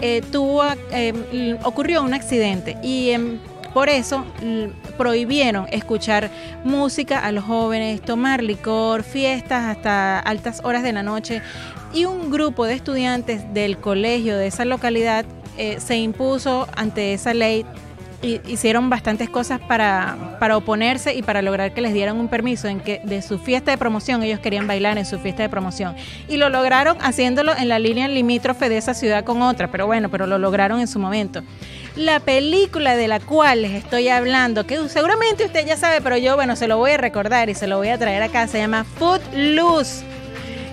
eh, 0.00 0.22
tuvo, 0.30 0.64
eh, 0.92 1.58
ocurrió 1.64 2.02
un 2.02 2.14
accidente 2.14 2.76
y 2.82 3.10
em, 3.10 3.38
por 3.78 3.88
eso 3.88 4.24
l- 4.42 4.72
prohibieron 4.96 5.68
escuchar 5.70 6.30
música 6.64 7.20
a 7.20 7.30
los 7.30 7.44
jóvenes, 7.44 8.02
tomar 8.02 8.42
licor, 8.42 9.04
fiestas 9.04 9.66
hasta 9.76 10.18
altas 10.18 10.60
horas 10.64 10.82
de 10.82 10.92
la 10.92 11.04
noche. 11.04 11.42
Y 11.94 12.04
un 12.04 12.28
grupo 12.28 12.64
de 12.64 12.74
estudiantes 12.74 13.54
del 13.54 13.78
colegio 13.78 14.36
de 14.36 14.48
esa 14.48 14.64
localidad 14.64 15.24
eh, 15.58 15.78
se 15.78 15.96
impuso 15.96 16.66
ante 16.74 17.12
esa 17.14 17.34
ley 17.34 17.64
hicieron 18.22 18.90
bastantes 18.90 19.28
cosas 19.30 19.60
para, 19.60 20.36
para 20.40 20.56
oponerse 20.56 21.14
y 21.14 21.22
para 21.22 21.40
lograr 21.40 21.72
que 21.72 21.80
les 21.80 21.92
dieran 21.92 22.16
un 22.18 22.26
permiso 22.28 22.66
en 22.66 22.80
que 22.80 23.00
de 23.04 23.22
su 23.22 23.38
fiesta 23.38 23.70
de 23.70 23.78
promoción 23.78 24.22
ellos 24.24 24.40
querían 24.40 24.66
bailar 24.66 24.98
en 24.98 25.06
su 25.06 25.18
fiesta 25.20 25.42
de 25.44 25.48
promoción. 25.48 25.94
Y 26.28 26.36
lo 26.36 26.48
lograron 26.48 26.96
haciéndolo 27.00 27.56
en 27.56 27.68
la 27.68 27.78
línea 27.78 28.08
limítrofe 28.08 28.68
de 28.68 28.76
esa 28.76 28.94
ciudad 28.94 29.22
con 29.24 29.40
otra 29.42 29.70
pero 29.70 29.86
bueno 29.86 30.08
pero 30.08 30.26
lo 30.26 30.38
lograron 30.38 30.80
en 30.80 30.88
su 30.88 30.98
momento. 30.98 31.42
La 31.94 32.18
película 32.20 32.96
de 32.96 33.06
la 33.08 33.20
cual 33.20 33.62
les 33.62 33.72
estoy 33.72 34.08
hablando 34.08 34.66
que 34.66 34.88
seguramente 34.88 35.44
usted 35.44 35.64
ya 35.66 35.76
sabe 35.76 36.00
pero 36.00 36.16
yo 36.16 36.34
bueno 36.34 36.56
se 36.56 36.66
lo 36.66 36.76
voy 36.76 36.92
a 36.92 36.96
recordar 36.96 37.48
y 37.50 37.54
se 37.54 37.66
lo 37.68 37.78
voy 37.78 37.88
a 37.88 37.98
traer 37.98 38.22
acá 38.22 38.46
se 38.48 38.58
llama 38.58 38.84
Footloose. 38.84 40.04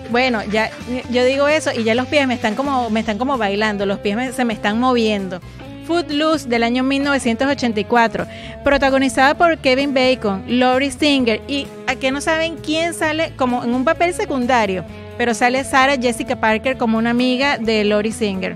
Bueno, 0.09 0.43
ya 0.51 0.69
yo 1.09 1.23
digo 1.25 1.47
eso 1.47 1.71
y 1.75 1.83
ya 1.83 1.95
los 1.95 2.07
pies 2.07 2.27
me 2.27 2.33
están 2.35 2.55
como 2.55 2.89
me 2.89 2.99
están 2.99 3.17
como 3.17 3.37
bailando, 3.37 3.85
los 3.85 3.99
pies 3.99 4.15
me- 4.15 4.31
se 4.31 4.45
me 4.45 4.53
están 4.53 4.79
moviendo. 4.79 5.39
Footloose 5.85 6.47
del 6.47 6.63
año 6.63 6.83
1984, 6.83 8.25
protagonizada 8.63 9.35
por 9.35 9.57
Kevin 9.59 9.93
Bacon, 9.93 10.43
Laurie 10.47 10.91
Singer 10.91 11.41
y 11.47 11.67
a 11.87 11.95
que 11.95 12.11
no 12.11 12.21
saben 12.21 12.57
quién 12.57 12.93
sale 12.93 13.33
como 13.35 13.63
en 13.63 13.73
un 13.73 13.83
papel 13.83 14.13
secundario, 14.13 14.83
pero 15.17 15.33
sale 15.33 15.63
Sarah 15.63 15.97
Jessica 15.97 16.35
Parker 16.35 16.77
como 16.77 16.97
una 16.97 17.11
amiga 17.11 17.57
de 17.57 17.83
Laurie 17.83 18.11
Singer. 18.11 18.55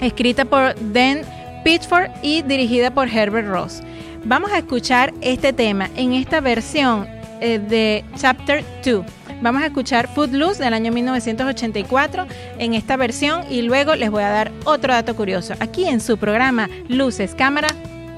Escrita 0.00 0.44
por 0.44 0.74
Dan 0.92 1.22
Pitchford 1.64 2.10
y 2.22 2.42
dirigida 2.42 2.90
por 2.92 3.08
Herbert 3.08 3.48
Ross. 3.48 3.82
Vamos 4.24 4.50
a 4.52 4.58
escuchar 4.58 5.14
este 5.20 5.52
tema 5.52 5.88
en 5.96 6.12
esta 6.12 6.40
versión 6.40 7.06
eh, 7.40 7.58
de 7.58 8.04
Chapter 8.16 8.64
2. 8.84 9.04
Vamos 9.42 9.62
a 9.62 9.66
escuchar 9.66 10.08
Footloose 10.08 10.62
del 10.62 10.72
año 10.72 10.90
1984 10.92 12.26
en 12.58 12.74
esta 12.74 12.96
versión 12.96 13.42
y 13.50 13.62
luego 13.62 13.94
les 13.94 14.10
voy 14.10 14.22
a 14.22 14.30
dar 14.30 14.52
otro 14.64 14.92
dato 14.92 15.14
curioso. 15.14 15.54
Aquí 15.60 15.84
en 15.84 16.00
su 16.00 16.16
programa 16.16 16.68
Luces, 16.88 17.34
Cámara, 17.34 17.68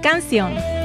Canción. 0.02 0.77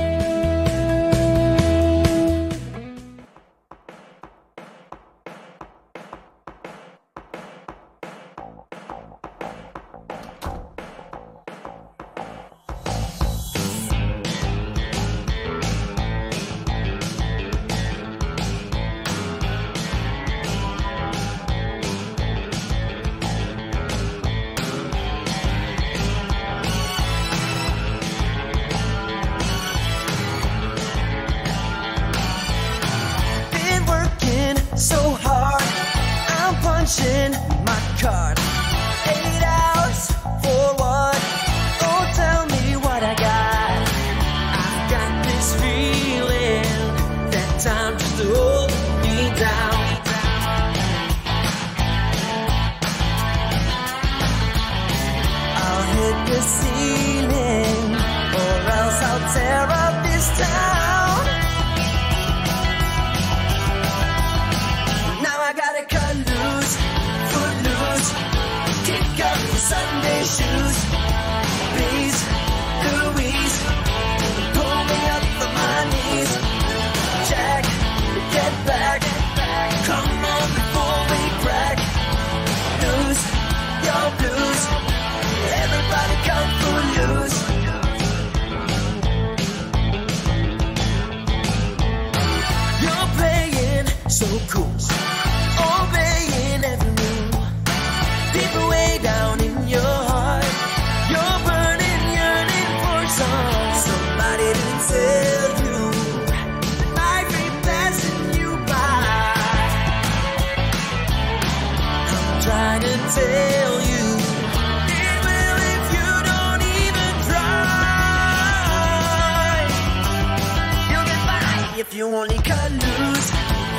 If 121.84 121.94
you 121.94 122.06
only 122.06 122.38
cut 122.38 122.72
loose, 122.72 123.30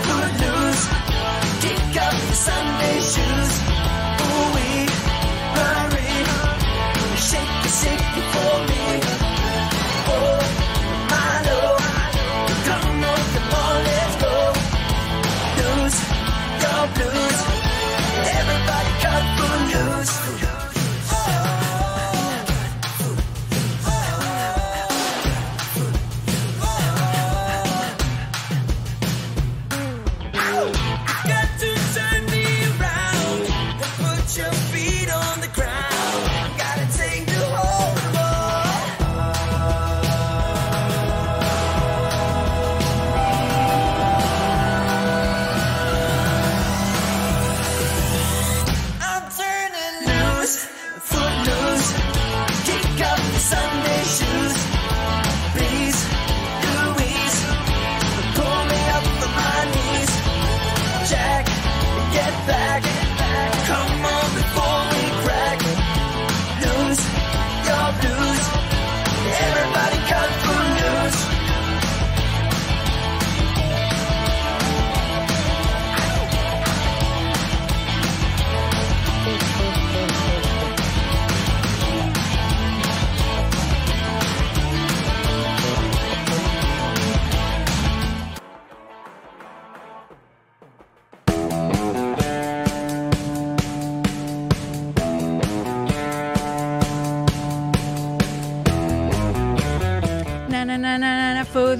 foot 0.07 0.33
loose. 0.43 0.85
Kick 1.63 2.03
up 2.05 2.13
your 2.13 2.39
Sunday 2.47 2.99
shoes. 3.13 3.53
Ooh 4.21 4.74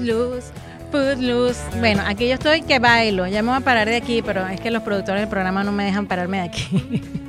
Footloose, 0.05 0.51
Footloose. 0.91 1.79
Bueno, 1.79 2.03
aquí 2.05 2.27
yo 2.27 2.35
estoy 2.35 2.61
que 2.61 2.77
bailo. 2.77 3.25
Ya 3.25 3.41
me 3.41 3.49
voy 3.49 3.57
a 3.57 3.61
parar 3.61 3.87
de 3.87 3.95
aquí, 3.95 4.21
pero 4.21 4.47
es 4.47 4.61
que 4.61 4.69
los 4.69 4.83
productores 4.83 5.21
del 5.21 5.29
programa 5.29 5.63
no 5.63 5.71
me 5.71 5.83
dejan 5.83 6.05
pararme 6.05 6.37
de 6.37 6.43
aquí. 6.43 7.01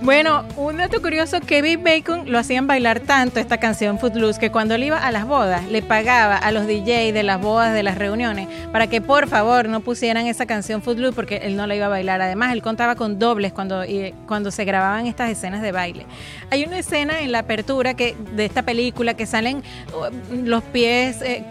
Bueno, 0.00 0.44
un 0.56 0.76
dato 0.76 1.02
curioso, 1.02 1.40
Kevin 1.40 1.82
Bacon 1.82 2.30
lo 2.30 2.38
hacían 2.38 2.68
bailar 2.68 3.00
tanto 3.00 3.40
esta 3.40 3.58
canción 3.58 3.98
Footloose 3.98 4.38
que 4.38 4.50
cuando 4.50 4.76
él 4.76 4.84
iba 4.84 4.96
a 4.96 5.10
las 5.10 5.26
bodas 5.26 5.66
le 5.68 5.82
pagaba 5.82 6.36
a 6.36 6.52
los 6.52 6.66
DJ 6.68 7.12
de 7.12 7.22
las 7.24 7.40
bodas, 7.40 7.74
de 7.74 7.82
las 7.82 7.98
reuniones, 7.98 8.48
para 8.70 8.86
que 8.86 9.00
por 9.00 9.28
favor 9.28 9.68
no 9.68 9.80
pusieran 9.80 10.26
esa 10.26 10.46
canción 10.46 10.82
Footloose 10.82 11.14
porque 11.14 11.38
él 11.38 11.56
no 11.56 11.66
la 11.66 11.74
iba 11.74 11.86
a 11.86 11.88
bailar. 11.88 12.22
Además, 12.22 12.52
él 12.52 12.62
contaba 12.62 12.94
con 12.94 13.18
dobles 13.18 13.52
cuando, 13.52 13.82
cuando 14.26 14.52
se 14.52 14.64
grababan 14.64 15.06
estas 15.06 15.30
escenas 15.30 15.62
de 15.62 15.72
baile. 15.72 16.06
Hay 16.50 16.64
una 16.64 16.78
escena 16.78 17.20
en 17.20 17.32
la 17.32 17.40
apertura 17.40 17.94
que, 17.94 18.16
de 18.36 18.44
esta 18.44 18.62
película 18.62 19.14
que 19.14 19.26
salen 19.26 19.62
uh, 19.92 20.44
los 20.44 20.62
pies, 20.62 21.20
eh, 21.22 21.44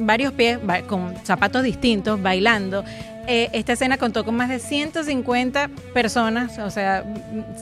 varios 0.00 0.32
pies 0.32 0.58
con 0.88 1.14
zapatos 1.24 1.62
distintos 1.62 2.20
bailando. 2.20 2.84
Eh, 3.28 3.50
esta 3.52 3.74
escena 3.74 3.98
contó 3.98 4.24
con 4.24 4.34
más 4.34 4.48
de 4.48 4.58
150 4.58 5.70
personas, 5.94 6.58
o 6.58 6.70
sea, 6.70 7.04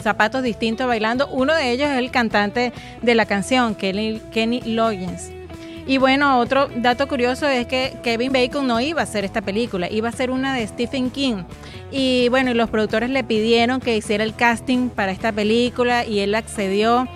zapatos 0.00 0.42
distintos 0.42 0.86
bailando. 0.86 1.28
Uno 1.28 1.54
de 1.54 1.70
ellos 1.70 1.90
es 1.90 1.98
el 1.98 2.10
cantante 2.10 2.72
de 3.02 3.14
la 3.14 3.26
canción, 3.26 3.74
Kenny, 3.74 4.62
Loggins. 4.64 5.30
Y 5.86 5.98
bueno, 5.98 6.38
otro 6.38 6.68
dato 6.76 7.08
curioso 7.08 7.46
es 7.48 7.66
que 7.66 7.96
Kevin 8.02 8.32
Bacon 8.32 8.66
no 8.66 8.80
iba 8.80 9.00
a 9.00 9.04
hacer 9.04 9.24
esta 9.24 9.42
película, 9.42 9.90
iba 9.90 10.08
a 10.08 10.12
ser 10.12 10.30
una 10.30 10.54
de 10.54 10.66
Stephen 10.66 11.10
King. 11.10 11.42
Y 11.90 12.28
bueno, 12.28 12.54
los 12.54 12.70
productores 12.70 13.10
le 13.10 13.24
pidieron 13.24 13.80
que 13.80 13.96
hiciera 13.96 14.22
el 14.24 14.34
casting 14.34 14.88
para 14.88 15.10
esta 15.12 15.32
película 15.32 16.06
y 16.06 16.20
él 16.20 16.34
accedió. 16.34 17.08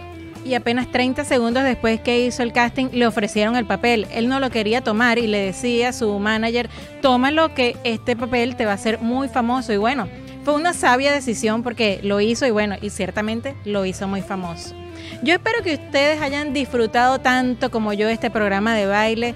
Y 0.45 0.55
apenas 0.55 0.91
30 0.93 1.25
segundos 1.25 1.65
después 1.65 2.01
que 2.01 2.27
hizo 2.27 2.43
el 2.43 2.53
casting 2.53 2.89
le 2.93 3.07
ofrecieron 3.07 3.57
el 3.57 3.65
papel. 3.65 4.07
Él 4.13 4.29
no 4.29 4.41
lo 4.41 4.51
quería 4.51 4.83
tomar 4.83 5.19
y 5.19 5.27
le 5.27 5.39
decía 5.39 5.89
a 5.89 5.93
su 5.93 6.19
manager, 6.19 6.69
tómalo 7.01 7.55
que 7.55 7.77
este 7.85 8.15
papel 8.15 8.55
te 8.57 8.67
va 8.67 8.73
a 8.73 8.75
hacer 8.75 9.01
muy 9.01 9.29
famoso. 9.29 9.73
Y 9.73 9.79
bueno, 9.79 10.07
fue 10.45 10.55
una 10.55 10.75
sabia 10.75 11.13
decisión 11.13 11.63
porque 11.63 12.01
lo 12.03 12.21
hizo 12.21 12.47
y 12.47 12.51
bueno, 12.51 12.77
y 12.83 12.91
ciertamente 12.91 13.55
lo 13.65 13.87
hizo 13.87 14.07
muy 14.07 14.21
famoso. 14.21 14.75
Yo 15.23 15.33
espero 15.33 15.63
que 15.63 15.75
ustedes 15.75 16.21
hayan 16.21 16.53
disfrutado 16.53 17.19
tanto 17.21 17.71
como 17.71 17.95
yo 17.95 18.09
este 18.09 18.31
programa 18.31 18.75
de 18.75 18.87
baile. 18.87 19.35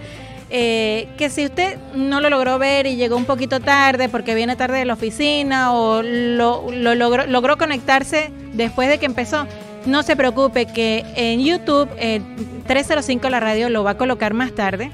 Eh, 0.50 1.08
que 1.18 1.28
si 1.28 1.44
usted 1.44 1.76
no 1.94 2.22
lo 2.22 2.30
logró 2.30 2.58
ver 2.58 2.86
y 2.86 2.96
llegó 2.96 3.18
un 3.18 3.26
poquito 3.26 3.60
tarde 3.60 4.08
porque 4.08 4.34
viene 4.34 4.56
tarde 4.56 4.78
de 4.78 4.86
la 4.86 4.94
oficina 4.94 5.74
o 5.74 6.00
lo, 6.02 6.70
lo 6.70 6.94
logró, 6.94 7.26
logró 7.26 7.58
conectarse 7.58 8.30
después 8.54 8.88
de 8.88 8.96
que 8.96 9.04
empezó, 9.04 9.46
no 9.86 10.02
se 10.02 10.16
preocupe 10.16 10.66
que 10.66 11.04
en 11.16 11.40
YouTube 11.40 11.88
eh, 11.98 12.20
305 12.66 13.28
la 13.30 13.40
radio 13.40 13.68
lo 13.68 13.84
va 13.84 13.92
a 13.92 13.96
colocar 13.96 14.34
más 14.34 14.54
tarde. 14.54 14.90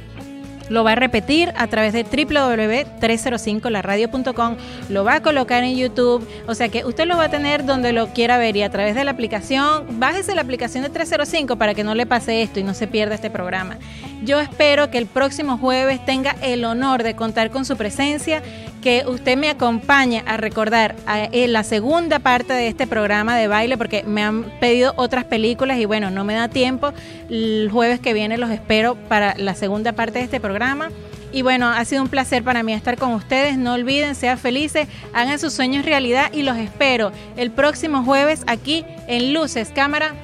Lo 0.69 0.85
va 0.85 0.93
a 0.93 0.97
repetir 0.97 1.53
a 1.57 1.67
través 1.67 1.93
de 1.93 2.05
www.305laradio.com. 2.05 4.57
Lo 4.89 5.05
va 5.05 5.17
a 5.17 5.23
colocar 5.23 5.65
en 5.65 5.77
YouTube. 5.77 6.27
O 6.47 6.55
sea 6.55 6.69
que 6.69 6.85
usted 6.85 7.07
lo 7.07 7.17
va 7.17 7.25
a 7.25 7.31
tener 7.31 7.65
donde 7.65 7.93
lo 7.93 8.07
quiera 8.09 8.39
ver 8.39 8.57
y 8.57 8.63
a 8.63 8.71
través 8.71 8.95
de 8.95 9.05
la 9.05 9.11
aplicación. 9.11 9.99
Bájese 9.99 10.35
la 10.35 10.43
aplicación 10.43 10.85
de 10.85 10.91
305 10.91 11.57
para 11.57 11.75
que 11.75 11.85
no 11.85 11.95
le 11.95 12.07
pase 12.07 12.43
esto 12.43 12.61
y 12.61 12.63
no 12.63 12.75
se 12.75 12.87
pierda 12.87 13.15
este 13.15 13.31
programa. 13.31 13.79
Yo 14.25 14.41
espero 14.41 14.91
que 14.91 14.97
el 14.97 15.07
próximo 15.07 15.59
jueves 15.59 16.03
tenga 16.05 16.35
el 16.41 16.65
honor 16.65 17.03
de 17.03 17.15
contar 17.15 17.51
con 17.51 17.67
su 17.67 17.77
presencia, 17.77 18.43
que 18.81 19.05
usted 19.07 19.37
me 19.37 19.51
acompañe 19.51 20.23
a 20.27 20.39
recordar 20.39 20.97
eh, 21.33 21.47
la 21.47 21.63
segunda 21.63 22.21
parte 22.21 22.55
de 22.55 22.69
este 22.69 22.87
programa 22.87 23.37
de 23.37 23.49
baile, 23.49 23.77
porque 23.77 24.03
me 24.03 24.23
han 24.23 24.45
pedido 24.61 24.95
otras 24.97 25.25
películas 25.25 25.79
y 25.79 25.85
bueno, 25.85 26.11
no 26.11 26.25
me 26.25 26.35
da 26.35 26.49
tiempo. 26.49 26.93
El 27.29 27.69
jueves 27.71 28.01
que 28.01 28.15
viene 28.15 28.39
los 28.39 28.51
espero 28.51 28.95
para 28.95 29.35
la 29.37 29.55
segunda 29.55 29.93
parte 29.93 30.21
de 30.21 30.25
este 30.25 30.41
Y 31.33 31.43
bueno, 31.43 31.69
ha 31.69 31.85
sido 31.85 32.03
un 32.03 32.09
placer 32.09 32.45
para 32.45 32.63
mí 32.63 32.73
estar 32.73 32.97
con 32.97 33.13
ustedes. 33.13 33.59
No 33.59 33.73
olviden, 33.73 34.15
sean 34.15 34.39
felices, 34.39 34.87
hagan 35.13 35.39
sus 35.39 35.53
sueños 35.53 35.85
realidad 35.85 36.33
y 36.33 36.43
los 36.43 36.57
espero 36.57 37.11
el 37.37 37.51
próximo 37.51 38.05
jueves 38.05 38.45
aquí 38.47 38.85
en 39.09 39.35
Luces, 39.35 39.73
Cámara, 39.75 40.15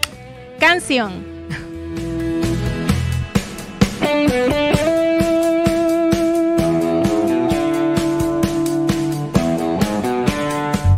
Canción. 0.61 1.40